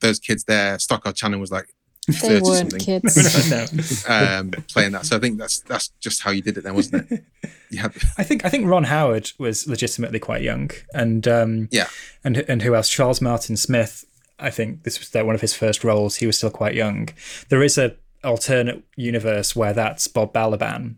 [0.00, 0.78] those kids there.
[0.78, 1.74] Stockard Channing was like
[2.08, 2.80] they weren't something.
[2.80, 3.50] kids.
[3.50, 4.38] no, no.
[4.38, 5.06] Um, playing that.
[5.06, 7.24] So I think that's that's just how you did it then, wasn't it?
[7.70, 7.88] Yeah.
[8.16, 11.88] I think I think Ron Howard was legitimately quite young, and um, yeah,
[12.24, 12.88] and and who else?
[12.88, 14.06] Charles Martin Smith.
[14.38, 16.16] I think this was one of his first roles.
[16.16, 17.10] He was still quite young.
[17.50, 17.94] There is a
[18.24, 20.94] alternate universe where that's Bob Balaban.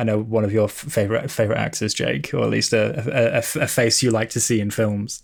[0.00, 3.66] I know one of your favorite favorite actors, Jake, or at least a, a, a
[3.66, 5.22] face you like to see in films.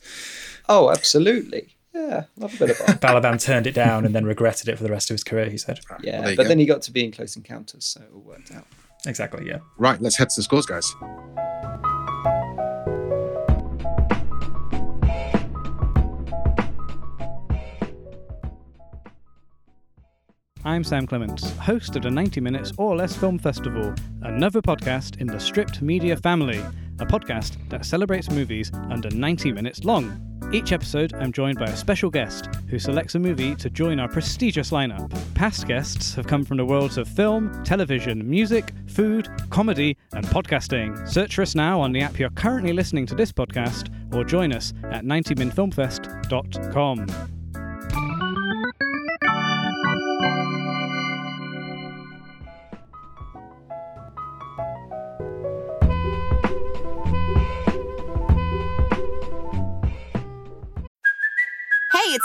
[0.68, 1.74] Oh, absolutely.
[1.94, 3.22] Yeah, love a bit of Bob.
[3.22, 5.48] Balaban turned it down and then regretted it for the rest of his career.
[5.48, 5.80] He said.
[6.02, 6.48] Yeah, well, but go.
[6.48, 8.66] then he got to be in Close Encounters, so it all worked out.
[9.06, 9.46] Exactly.
[9.46, 9.60] Yeah.
[9.78, 9.98] Right.
[9.98, 10.94] Let's head to the scores, guys.
[20.66, 25.28] I'm Sam Clements, host of the 90 Minutes or Less Film Festival, another podcast in
[25.28, 26.58] the Stripped Media family,
[26.98, 30.20] a podcast that celebrates movies under 90 minutes long.
[30.52, 34.08] Each episode, I'm joined by a special guest who selects a movie to join our
[34.08, 35.08] prestigious lineup.
[35.36, 41.08] Past guests have come from the worlds of film, television, music, food, comedy, and podcasting.
[41.08, 44.52] Search for us now on the app you're currently listening to this podcast or join
[44.52, 47.35] us at 90minfilmfest.com.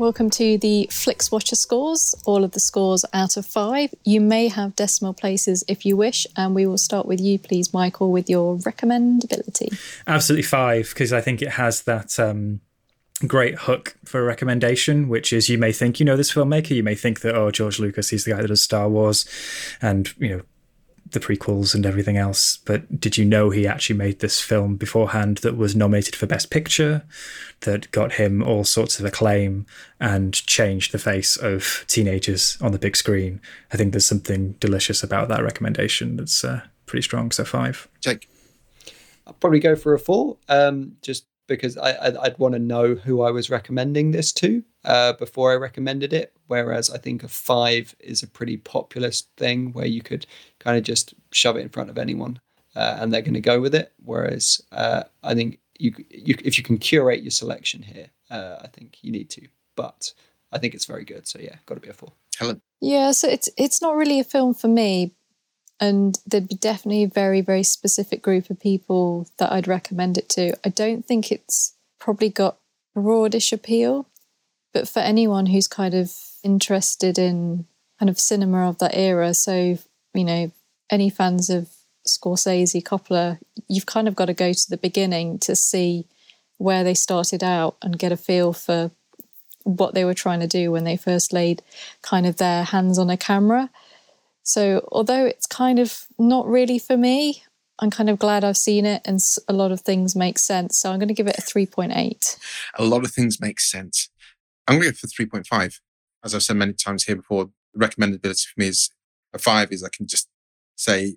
[0.00, 3.92] Welcome to the Flix Watcher scores, all of the scores out of five.
[4.02, 7.74] You may have decimal places if you wish, and we will start with you, please,
[7.74, 9.78] Michael, with your recommendability.
[10.06, 12.62] Absolutely five, because I think it has that um,
[13.26, 16.94] great hook for recommendation, which is you may think you know this filmmaker, you may
[16.94, 19.26] think that, oh, George Lucas, he's the guy that does Star Wars,
[19.82, 20.42] and, you know,
[21.12, 22.58] the prequels and everything else.
[22.64, 26.50] But did you know he actually made this film beforehand that was nominated for Best
[26.50, 27.04] Picture,
[27.60, 29.66] that got him all sorts of acclaim
[30.00, 33.40] and changed the face of teenagers on the big screen?
[33.72, 37.30] I think there's something delicious about that recommendation that's uh, pretty strong.
[37.30, 37.88] So, five.
[38.00, 38.28] Jake.
[39.26, 42.94] I'll probably go for a four, um, just because I, I'd, I'd want to know
[42.94, 46.32] who I was recommending this to uh, before I recommended it.
[46.46, 50.26] Whereas I think a five is a pretty populist thing where you could
[50.60, 52.38] kind of just shove it in front of anyone.
[52.76, 53.92] uh, and they're going to go with it.
[54.04, 58.68] Whereas uh, I think you, you, if you can curate your selection here, uh, I
[58.68, 59.48] think you need to.
[59.76, 60.12] But
[60.52, 61.26] I think it's very good.
[61.26, 62.12] So yeah, got to be a four.
[62.38, 62.60] Helen.
[62.80, 65.12] Yeah, so it's it's not really a film for me,
[65.78, 70.28] and there'd be definitely a very very specific group of people that I'd recommend it
[70.30, 70.54] to.
[70.64, 72.56] I don't think it's probably got
[72.96, 74.06] broadish appeal,
[74.72, 77.66] but for anyone who's kind of interested in
[77.98, 79.78] kind of cinema of that era, so
[80.14, 80.52] you know
[80.90, 81.68] any fans of
[82.06, 83.38] Scorsese, Coppola,
[83.68, 86.06] you've kind of got to go to the beginning to see
[86.58, 88.90] where they started out and get a feel for
[89.64, 91.62] what they were trying to do when they first laid
[92.02, 93.70] kind of their hands on a camera.
[94.42, 97.42] So, although it's kind of not really for me,
[97.78, 100.78] I'm kind of glad I've seen it and a lot of things make sense.
[100.78, 102.38] So, I'm going to give it a 3.8.
[102.74, 104.08] A lot of things make sense.
[104.66, 105.80] I'm going to go for 3.5.
[106.24, 108.90] As I've said many times here before, recommendability for me is
[109.32, 110.28] a five is I can just
[110.76, 111.16] say,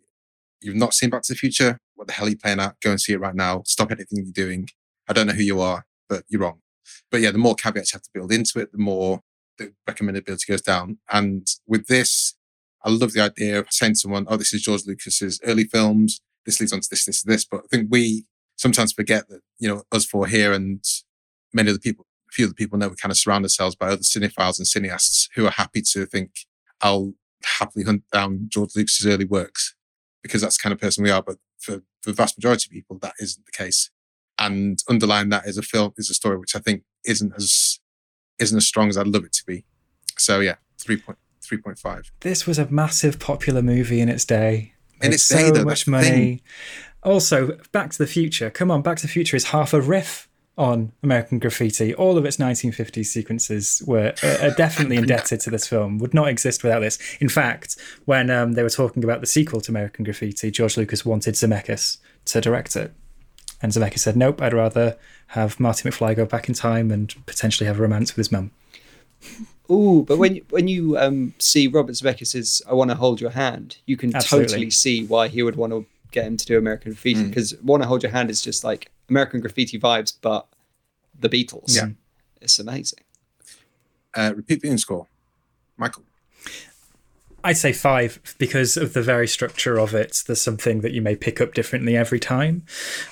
[0.62, 1.80] you've not seen Back to the Future.
[1.96, 2.80] What the hell are you playing at?
[2.82, 3.64] Go and see it right now.
[3.66, 4.70] Stop anything you're doing.
[5.08, 6.60] I don't know who you are, but you're wrong.
[7.12, 9.22] But yeah, the more caveats you have to build into it, the more
[9.58, 10.98] the recommendability goes down.
[11.12, 12.36] And with this,
[12.84, 16.20] I love the idea of saying to someone, oh, this is George Lucas's early films.
[16.46, 17.46] This leads on to this, this, this.
[17.46, 18.26] But I think we
[18.58, 20.84] sometimes forget that, you know, us four here and
[21.54, 23.76] many of the people, a few of the people know we kind of surround ourselves
[23.76, 26.32] by other cinephiles and cineasts who are happy to think,
[26.82, 27.14] I'll
[27.60, 29.76] happily hunt down George Lucas's early works
[30.22, 31.22] because that's the kind of person we are.
[31.22, 33.90] But for, for the vast majority of people, that isn't the case
[34.40, 37.80] and underlying that is a film is a story which I think isn't as
[38.40, 39.66] isn't as strong as I'd love it to be.
[40.18, 42.12] So yeah, three point three point five.
[42.22, 44.74] This was a massive popular movie in its day.
[45.02, 46.08] In its day, so though, much money.
[46.08, 46.42] thing.
[47.04, 48.50] Also, Back to the Future.
[48.50, 51.96] Come on, Back to the Future is half a riff on American Graffiti.
[51.96, 55.98] All of its 1950s sequences were uh, are definitely indebted to this film.
[55.98, 57.00] Would not exist without this.
[57.20, 57.76] In fact,
[58.06, 61.98] when um, they were talking about the sequel to American Graffiti, George Lucas wanted Zemeckis
[62.26, 62.94] to direct it.
[63.62, 64.98] And Zemeckis said, nope, I'd rather
[65.28, 68.52] have Marty McFly go back in time and potentially have a romance with his mum.
[69.70, 73.30] Oh, but when you, when you um, see Robert Zemeckis' "I Want to Hold Your
[73.30, 74.48] Hand," you can Absolutely.
[74.50, 77.30] totally see why he would want to get him to do American Graffiti Mm.
[77.30, 80.48] because "Want to Hold Your Hand" is just like American Graffiti vibes, but
[81.20, 81.76] the Beatles.
[81.76, 81.90] Yeah.
[82.42, 83.00] it's amazing.
[84.16, 85.08] Uh, repeat viewing score,
[85.78, 86.04] Michael.
[87.44, 90.24] I'd say five because of the very structure of it.
[90.26, 92.64] There's something that you may pick up differently every time.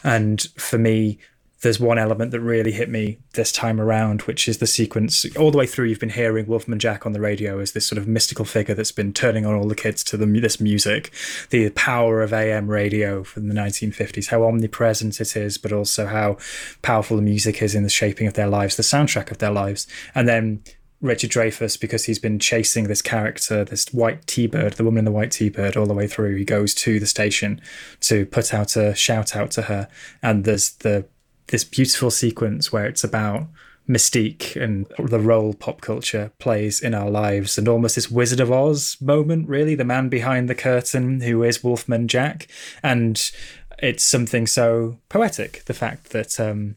[0.03, 1.17] And for me,
[1.61, 5.51] there's one element that really hit me this time around, which is the sequence all
[5.51, 5.85] the way through.
[5.85, 8.91] You've been hearing Wolfman Jack on the radio as this sort of mystical figure that's
[8.91, 11.11] been turning on all the kids to the, this music,
[11.51, 16.37] the power of AM radio from the 1950s, how omnipresent it is, but also how
[16.81, 19.85] powerful the music is in the shaping of their lives, the soundtrack of their lives.
[20.15, 20.63] And then
[20.99, 25.11] Richard Dreyfuss because he's been chasing this character, this white T-bird, the woman in the
[25.11, 26.37] white T-bird, all the way through.
[26.37, 27.61] He goes to the station
[28.01, 29.87] to put out a shout out to her,
[30.23, 31.05] and there's the
[31.51, 33.47] this beautiful sequence where it's about
[33.87, 38.51] mystique and the role pop culture plays in our lives, and almost this Wizard of
[38.51, 42.47] Oz moment, really, the man behind the curtain who is Wolfman Jack,
[42.81, 43.31] and
[43.79, 45.63] it's something so poetic.
[45.65, 46.75] The fact that um,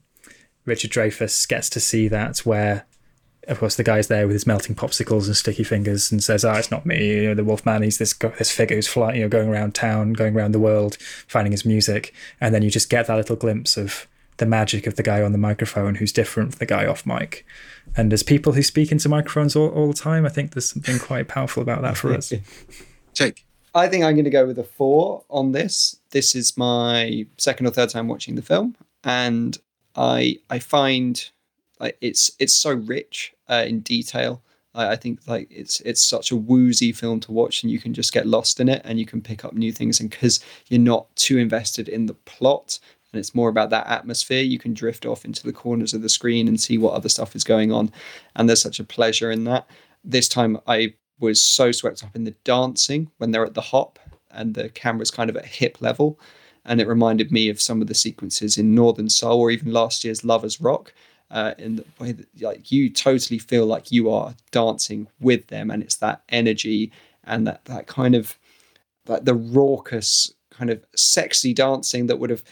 [0.65, 2.87] Richard Dreyfuss gets to see that where
[3.47, 6.57] of course, the guy's there with his melting popsicles and sticky fingers and says, "Ah,
[6.57, 7.09] it's not me.
[7.09, 7.83] You know, the Wolfman.
[7.83, 10.97] He's this this figure who's flying, you know, going around town, going around the world,
[11.29, 14.07] finding his music." And then you just get that little glimpse of
[14.39, 17.47] the magic of the guy on the microphone, who's different from the guy off mic.
[17.97, 20.99] And as people who speak into microphones all, all the time, I think there's something
[20.99, 22.33] quite powerful about that for us.
[23.15, 23.45] Jake.
[23.77, 25.97] I think I'm going to go with a four on this.
[26.11, 29.59] This is my second or third time watching the film, and
[29.97, 31.31] I I find
[31.81, 34.43] like it's it's so rich uh, in detail.
[34.75, 37.95] I, I think like it's it's such a woozy film to watch, and you can
[37.95, 40.81] just get lost in it, and you can pick up new things, and because you're
[40.81, 42.79] not too invested in the plot,
[43.15, 46.09] and it's more about that atmosphere, you can drift off into the corners of the
[46.09, 47.93] screen and see what other stuff is going on,
[48.37, 49.69] and there's such a pleasure in that.
[50.03, 53.99] This time I was so swept up in the dancing when they're at the hop
[54.31, 56.19] and the camera's kind of at hip level.
[56.65, 60.03] And it reminded me of some of the sequences in Northern Soul or even last
[60.05, 60.93] year's Lovers Rock.
[61.31, 65.71] Uh, in the way that like you totally feel like you are dancing with them,
[65.71, 66.93] and it's that energy
[67.25, 68.39] and that that kind of
[69.09, 72.45] like the raucous kind of sexy dancing that would have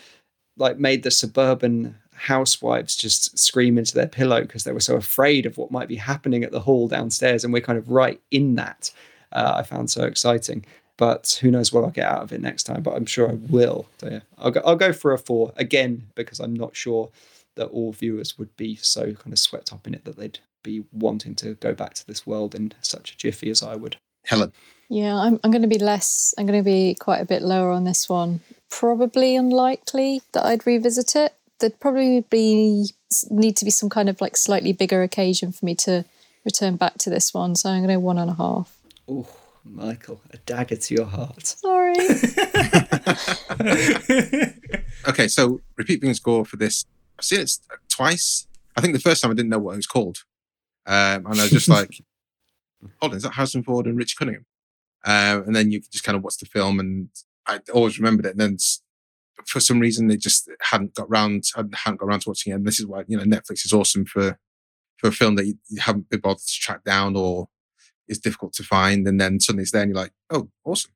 [0.56, 5.44] like made the suburban housewives just scream into their pillow because they were so afraid
[5.46, 8.54] of what might be happening at the hall downstairs and we're kind of right in
[8.54, 8.92] that
[9.32, 10.64] uh, i found so exciting.
[10.98, 13.34] But who knows what i'll get out of it next time but i'm sure i
[13.34, 13.88] will.
[13.98, 17.10] So yeah i'll go, I'll go for a four again because i'm not sure
[17.56, 20.84] that all viewers would be so kind of swept up in it that they'd be
[20.92, 24.52] wanting to go back to this world in such a jiffy as i would Helen.
[24.88, 27.70] Yeah, I'm, I'm going to be less, I'm going to be quite a bit lower
[27.70, 28.40] on this one
[28.72, 31.34] probably unlikely that I'd revisit it.
[31.60, 32.86] There'd probably be
[33.30, 36.04] need to be some kind of like slightly bigger occasion for me to
[36.44, 37.54] return back to this one.
[37.54, 38.76] So I'm going to one and a half.
[39.08, 39.28] Oh,
[39.64, 41.46] Michael, a dagger to your heart.
[41.46, 41.94] Sorry.
[45.08, 46.86] Okay, so repeat viewing score for this.
[47.18, 47.50] I've seen it
[47.88, 48.46] twice.
[48.76, 50.18] I think the first time I didn't know what it was called.
[50.86, 52.00] Um, and I was just like,
[53.00, 54.46] hold on, is that Harrison Ford and Rich Cunningham?
[55.04, 57.08] Um, and then you just kind of watch the film and
[57.46, 58.32] I always remembered it.
[58.32, 58.56] And then
[59.46, 62.56] for some reason, they just hadn't got round, hadn't got around to watching it.
[62.56, 64.38] And this is why, you know, Netflix is awesome for,
[64.98, 67.48] for a film that you, you haven't been bothered to track down or
[68.08, 69.06] is difficult to find.
[69.08, 70.92] And then suddenly it's there and you're like, oh, awesome.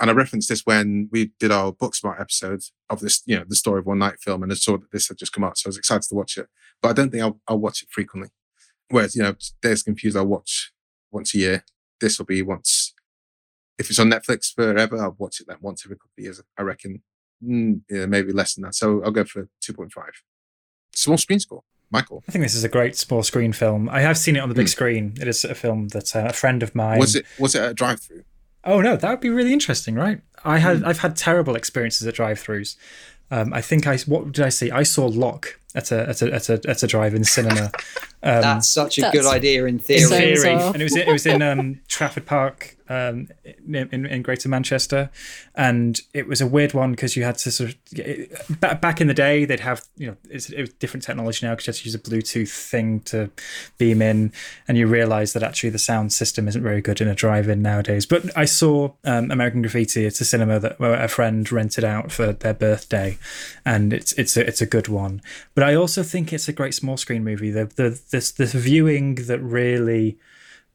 [0.00, 3.54] And I referenced this when we did our Booksmart episode of this, you know, the
[3.54, 5.68] story of one night film, and I saw that this had just come out, so
[5.68, 6.48] I was excited to watch it.
[6.82, 8.30] But I don't think I'll, I'll watch it frequently.
[8.88, 10.72] Whereas, you know, Dazed Confused, I'll watch
[11.14, 11.64] once a year.
[12.00, 12.92] This will be once.
[13.78, 16.40] If it's on Netflix forever, I'll watch it like once every couple of years.
[16.58, 17.02] I reckon,
[17.42, 18.74] mm, yeah, maybe less than that.
[18.74, 20.22] So I'll go for two point five.
[20.92, 22.22] Small screen score, Michael.
[22.28, 23.88] I think this is a great small screen film.
[23.88, 25.14] I have seen it on the big screen.
[25.20, 26.98] It is a film that uh, a friend of mine.
[26.98, 28.24] Was it was it a drive through?
[28.64, 30.20] Oh no, that would be really interesting, right?
[30.44, 32.76] I had I've had terrible experiences at drive-throughs.
[33.30, 34.70] Um, I think I what did I see?
[34.70, 37.72] I saw Lock at a at a at a, at a drive-in cinema.
[38.24, 40.00] Um, That's such a That's good idea in in theory.
[40.00, 44.22] so theory, and it was it was in um, Trafford Park um, in, in, in
[44.22, 45.10] Greater Manchester,
[45.54, 49.00] and it was a weird one because you had to sort of it, back back
[49.00, 51.72] in the day they'd have you know it's, it was different technology now because you
[51.72, 53.30] had to use a Bluetooth thing to
[53.78, 54.32] beam in,
[54.68, 58.04] and you realise that actually the sound system isn't very good in a drive-in nowadays.
[58.04, 60.04] But I saw um, American Graffiti.
[60.04, 63.18] It's a cinema that where a friend rented out for their birthday,
[63.64, 65.22] and it's it's a, it's a good one.
[65.54, 67.50] But I also think it's a great small screen movie.
[67.50, 70.16] The the this this viewing that really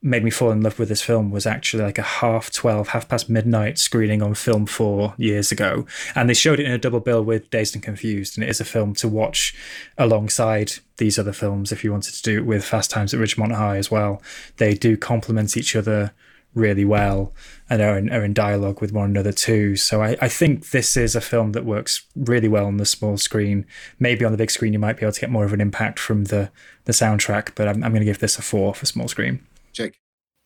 [0.02, 3.08] made me fall in love with this film was actually like a half 12 half
[3.08, 5.86] past midnight screening on film 4 years ago.
[6.16, 8.60] And they showed it in a double bill with dazed and confused and it is
[8.60, 9.56] a film to watch
[9.98, 13.56] alongside these other films if you wanted to do it with fast times at ridgemont
[13.56, 14.22] high as well.
[14.58, 16.12] They do complement each other
[16.56, 17.34] really well
[17.70, 19.76] and are in, are in dialogue with one another too.
[19.76, 23.18] So I, I think this is a film that works really well on the small
[23.18, 23.66] screen.
[24.00, 26.00] Maybe on the big screen you might be able to get more of an impact
[26.00, 26.52] from the
[26.86, 29.46] the soundtrack, but I'm, I'm going to give this a four for small screen.
[29.74, 30.00] Jake.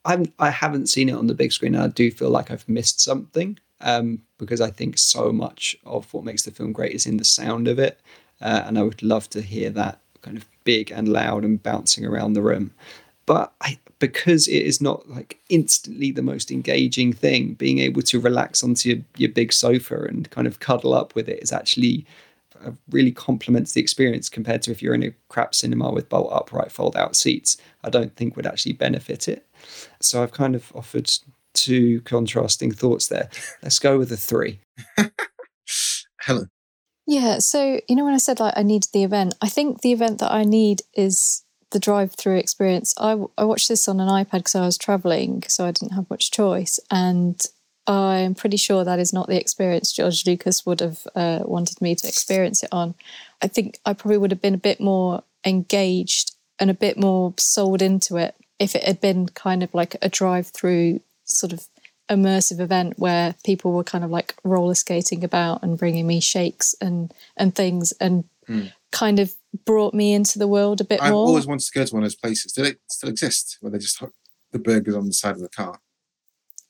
[0.05, 1.75] I'm, I haven't seen it on the big screen.
[1.75, 6.13] And I do feel like I've missed something um, because I think so much of
[6.13, 8.01] what makes the film great is in the sound of it.
[8.41, 12.05] Uh, and I would love to hear that kind of big and loud and bouncing
[12.05, 12.71] around the room.
[13.25, 18.19] But I, because it is not like instantly the most engaging thing, being able to
[18.19, 22.05] relax onto your, your big sofa and kind of cuddle up with it is actually
[22.65, 26.31] uh, really complements the experience compared to if you're in a crap cinema with bolt
[26.33, 27.57] upright fold out seats.
[27.83, 29.45] I don't think would actually benefit it.
[30.01, 31.09] So I've kind of offered
[31.53, 33.29] two contrasting thoughts there.
[33.61, 34.59] Let's go with a three.
[36.19, 36.49] Helen.
[37.05, 39.91] Yeah, so you know when I said like I needed the event, I think the
[39.91, 41.43] event that I need is
[41.73, 42.93] the drive-through experience.
[42.97, 46.09] I I watched this on an iPad because I was traveling, so I didn't have
[46.09, 47.39] much choice, and
[47.85, 51.95] I'm pretty sure that is not the experience George Lucas would have uh, wanted me
[51.95, 52.95] to experience it on.
[53.41, 57.33] I think I probably would have been a bit more engaged and a bit more
[57.37, 61.67] sold into it if it had been kind of like a drive-through sort of
[62.09, 66.75] immersive event where people were kind of like roller skating about and bringing me shakes
[66.79, 68.23] and and things and
[68.91, 69.33] kind of
[69.65, 71.07] brought me into the world a bit more.
[71.07, 71.27] I've more.
[71.27, 72.51] always wanted to go to one of those places.
[72.53, 74.13] Do they still exist where they just hook
[74.51, 75.79] the burgers on the side of the car?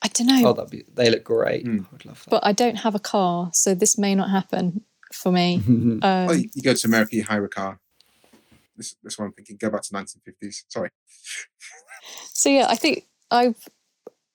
[0.02, 1.66] I don't know, Oh, that'd be, they look great.
[1.66, 2.30] I would love that.
[2.30, 4.82] but I don't have a car, so this may not happen
[5.12, 5.56] for me.
[5.66, 7.80] um, well, you, you go to America, you hire a car.
[8.76, 10.64] This, this one I'm thinking, go back to 1950s.
[10.68, 10.90] Sorry.
[12.32, 13.56] so yeah, I think I've,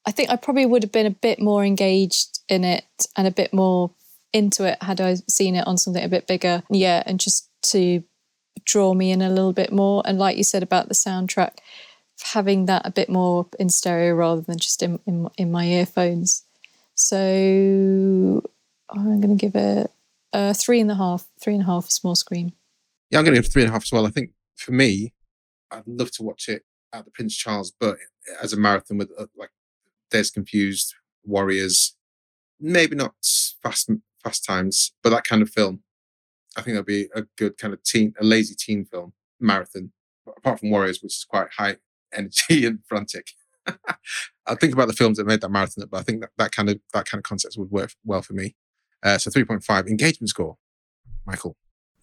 [0.07, 2.85] I think I probably would have been a bit more engaged in it
[3.15, 3.91] and a bit more
[4.33, 6.63] into it had I seen it on something a bit bigger.
[6.71, 8.03] Yeah, and just to
[8.65, 10.01] draw me in a little bit more.
[10.05, 11.57] And like you said about the soundtrack,
[12.21, 16.43] having that a bit more in stereo rather than just in in, in my earphones.
[16.95, 17.17] So
[18.89, 19.91] I'm going to give it
[20.33, 22.53] a three and a half, three and a half small screen.
[23.09, 24.05] Yeah, I'm going to give three and a half as well.
[24.05, 25.13] I think for me,
[25.71, 27.97] I'd love to watch it at the Prince Charles, but
[28.41, 29.51] as a marathon with uh, like
[30.11, 31.95] Dazed Confused, Warriors,
[32.59, 33.13] maybe not
[33.63, 33.89] fast
[34.23, 35.81] fast times, but that kind of film.
[36.57, 39.91] I think that'd be a good kind of teen, a lazy teen film marathon.
[40.37, 41.77] Apart from Warriors, which is quite high
[42.13, 43.31] energy and frantic.
[44.45, 46.69] I think about the films that made that marathon, but I think that, that kind
[46.69, 48.55] of that kind of concept would work well for me.
[49.03, 50.57] Uh, so three point five engagement score,
[51.25, 51.55] Michael.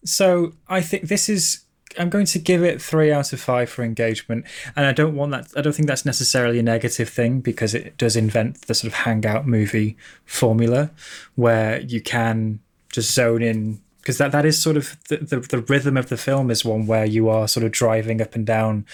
[0.05, 1.63] So I think this is.
[1.97, 4.45] I'm going to give it three out of five for engagement,
[4.75, 5.47] and I don't want that.
[5.55, 8.99] I don't think that's necessarily a negative thing because it does invent the sort of
[8.99, 10.91] hangout movie formula,
[11.35, 12.59] where you can
[12.91, 16.15] just zone in because that, that is sort of the, the, the rhythm of the
[16.15, 18.85] film is one where you are sort of driving up and down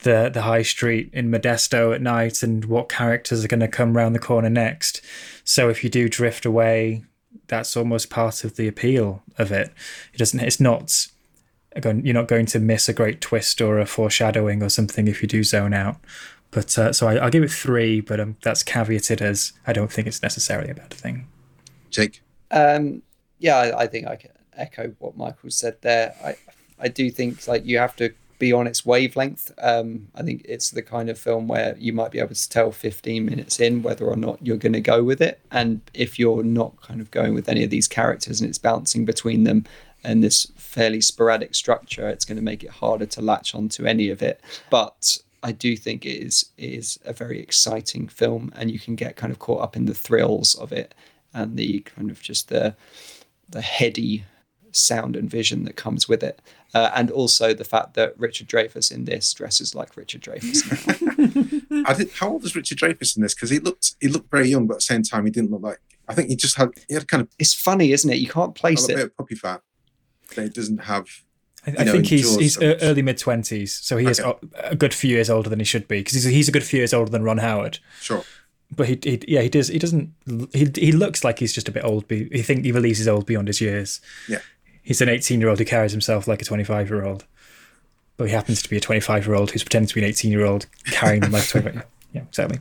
[0.00, 3.96] the the high street in Modesto at night and what characters are going to come
[3.96, 5.00] around the corner next.
[5.42, 7.02] So if you do drift away,
[7.46, 9.72] that's almost part of the appeal of it.
[10.12, 10.40] It doesn't.
[10.40, 11.06] It's not.
[11.82, 15.28] You're not going to miss a great twist or a foreshadowing or something if you
[15.28, 15.96] do zone out.
[16.50, 19.90] But uh, so I, will give it three, but um, that's caveated as I don't
[19.90, 21.26] think it's necessarily a bad thing.
[21.88, 23.00] Jake, um,
[23.38, 26.14] yeah, I, I think I can echo what Michael said there.
[26.22, 26.36] I
[26.80, 29.50] I do think like you have to be on its wavelength.
[29.58, 32.70] Um, I think it's the kind of film where you might be able to tell
[32.70, 35.40] 15 minutes in whether or not you're going to go with it.
[35.50, 39.04] And if you're not kind of going with any of these characters and it's bouncing
[39.04, 39.64] between them
[40.04, 44.08] and this fairly sporadic structure, it's going to make it harder to latch onto any
[44.08, 44.40] of it.
[44.70, 48.94] But I do think it is it is a very exciting film, and you can
[48.94, 50.94] get kind of caught up in the thrills of it
[51.34, 52.76] and the kind of just the
[53.48, 54.24] the heady
[54.72, 56.40] sound and vision that comes with it.
[56.74, 61.84] Uh, and also the fact that Richard Dreyfuss in this dresses like Richard Dreyfuss.
[61.86, 63.34] I did, how old was Richard Dreyfuss in this?
[63.34, 65.62] Because he looked he looked very young, but at the same time he didn't look
[65.62, 65.80] like.
[66.08, 67.28] I think he just had he had kind of.
[67.38, 68.18] It's funny, isn't it?
[68.18, 68.90] You can't place it.
[68.90, 68.96] a it.
[68.96, 69.62] bit of puppy fat.
[70.34, 71.08] That he doesn't have.
[71.66, 74.20] I, I know, think he's he's so early mid twenties, so he is
[74.54, 76.78] a good few years older than he should be because he's he's a good few
[76.78, 77.78] years older than Ron Howard.
[78.00, 78.24] Sure
[78.74, 80.12] but he, he yeah he does he doesn't
[80.52, 83.26] he he looks like he's just a bit old he think he believes he's old
[83.26, 84.40] beyond his years yeah
[84.88, 87.26] he's an 18 year old who carries himself like a 25 year old.
[88.16, 90.32] But he happens to be a 25 year old who's pretending to be an 18
[90.32, 91.84] year old carrying him like a 25
[92.14, 92.58] Yeah, exactly.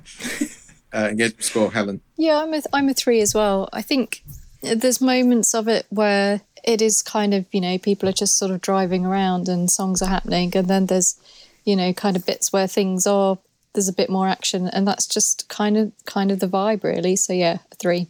[0.93, 2.01] Uh, engagement score, Helen.
[2.17, 3.69] Yeah, I'm a, I'm a three as well.
[3.71, 4.23] I think
[4.61, 8.51] there's moments of it where it is kind of, you know, people are just sort
[8.51, 10.51] of driving around and songs are happening.
[10.53, 11.17] And then there's,
[11.63, 13.38] you know, kind of bits where things are,
[13.73, 14.67] there's a bit more action.
[14.67, 17.15] And that's just kind of, kind of the vibe, really.
[17.15, 18.07] So yeah, three.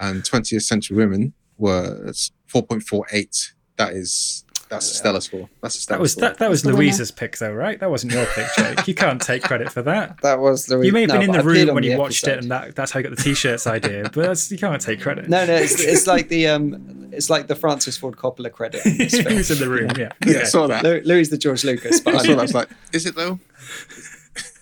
[0.00, 3.52] and 20th Century Women was 4.48.
[3.76, 5.48] That is that's a stellar score.
[5.62, 6.20] That's a stellar that was score.
[6.22, 7.78] that, that was Louisa's pick though, right?
[7.80, 8.86] That wasn't your pick, Jake.
[8.86, 10.18] You can't take credit for that.
[10.28, 10.86] That was Louise.
[10.86, 12.74] You may have been no, in the room when the you watched it, and that,
[12.74, 14.10] that's how you got the t-shirts idea.
[14.12, 15.28] But you can't take credit.
[15.28, 18.84] No, no, it's, it's like the um, it's like the Francis Ford Coppola credit.
[18.84, 19.34] In this film.
[19.34, 19.90] Who's in the room?
[19.96, 20.82] Yeah, yeah, I saw that.
[20.82, 22.00] Lou, Louis the George Lucas.
[22.00, 22.38] But I saw that.
[22.38, 23.38] I was like, is it though?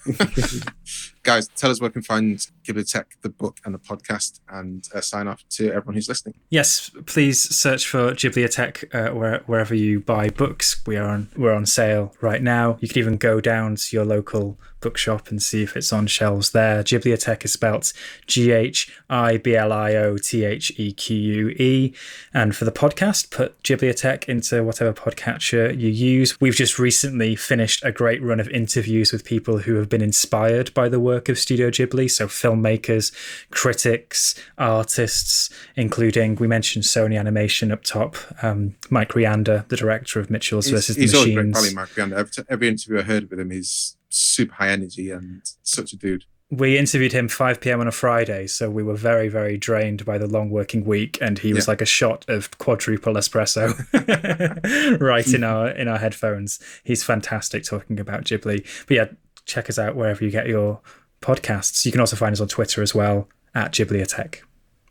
[1.23, 5.01] Guys, tell us where we can find Ghibliotheque, the book and the podcast, and uh,
[5.01, 6.35] sign off to everyone who's listening.
[6.51, 10.83] Yes, please search for Ghibliotheque uh, where, wherever you buy books.
[10.87, 12.79] We are on we're on sale right now.
[12.81, 16.51] You could even go down to your local bookshop and see if it's on shelves
[16.51, 16.83] there.
[16.83, 17.93] Ghibliotheque is spelt
[18.27, 21.93] G H I B L I O T H E Q U E.
[22.33, 26.41] And for the podcast, put Ghibliotheque into whatever podcatcher you use.
[26.41, 30.73] We've just recently finished a great run of interviews with people who have been inspired
[30.75, 32.11] by the work of Studio Ghibli.
[32.11, 32.29] So
[32.63, 33.13] filmmakers,
[33.51, 38.17] critics, artists, including we mentioned Sony Animation up top.
[38.43, 41.61] Um, Mike Rianda, the director of Mitchell's He's, versus he's the Machines.
[41.61, 42.13] great, Mike Rianda.
[42.17, 46.25] Every, every interview I heard with him, he's super high energy and such a dude.
[46.51, 47.81] we interviewed him 5 p.m.
[47.81, 51.39] on a Friday, so we were very, very drained by the long working week, and
[51.41, 51.73] he was Yeah.
[51.73, 53.75] like a shot of quadruple espresso
[55.01, 56.61] right in our in our headphones.
[56.85, 58.65] He's fantastic talking about Ghibli.
[58.87, 59.07] But yeah,
[59.45, 60.81] check us out wherever you get your
[61.27, 61.85] podcasts.
[61.85, 64.43] You can also find us on Twitter as well at Ghibliotheque.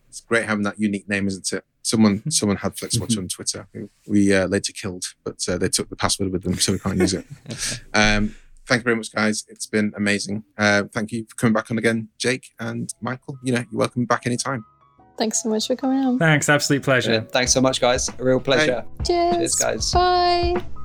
[0.09, 1.63] It's great having that unique name, isn't it?
[1.81, 3.67] Someone someone had FlexWatch on Twitter.
[4.07, 6.97] We uh, later killed, but uh, they took the password with them, so we can't
[6.97, 7.25] use it.
[7.93, 9.45] Um, thank you very much, guys.
[9.47, 10.43] It's been amazing.
[10.57, 13.38] Uh, thank you for coming back on again, Jake and Michael.
[13.43, 14.65] You know, you're welcome back anytime.
[15.17, 16.19] Thanks so much for coming on.
[16.19, 17.09] Thanks, absolute pleasure.
[17.09, 17.31] Brilliant.
[17.31, 18.09] Thanks so much, guys.
[18.09, 18.83] A real pleasure.
[19.05, 19.36] Cheers.
[19.36, 19.91] Cheers, guys.
[19.91, 20.84] Bye.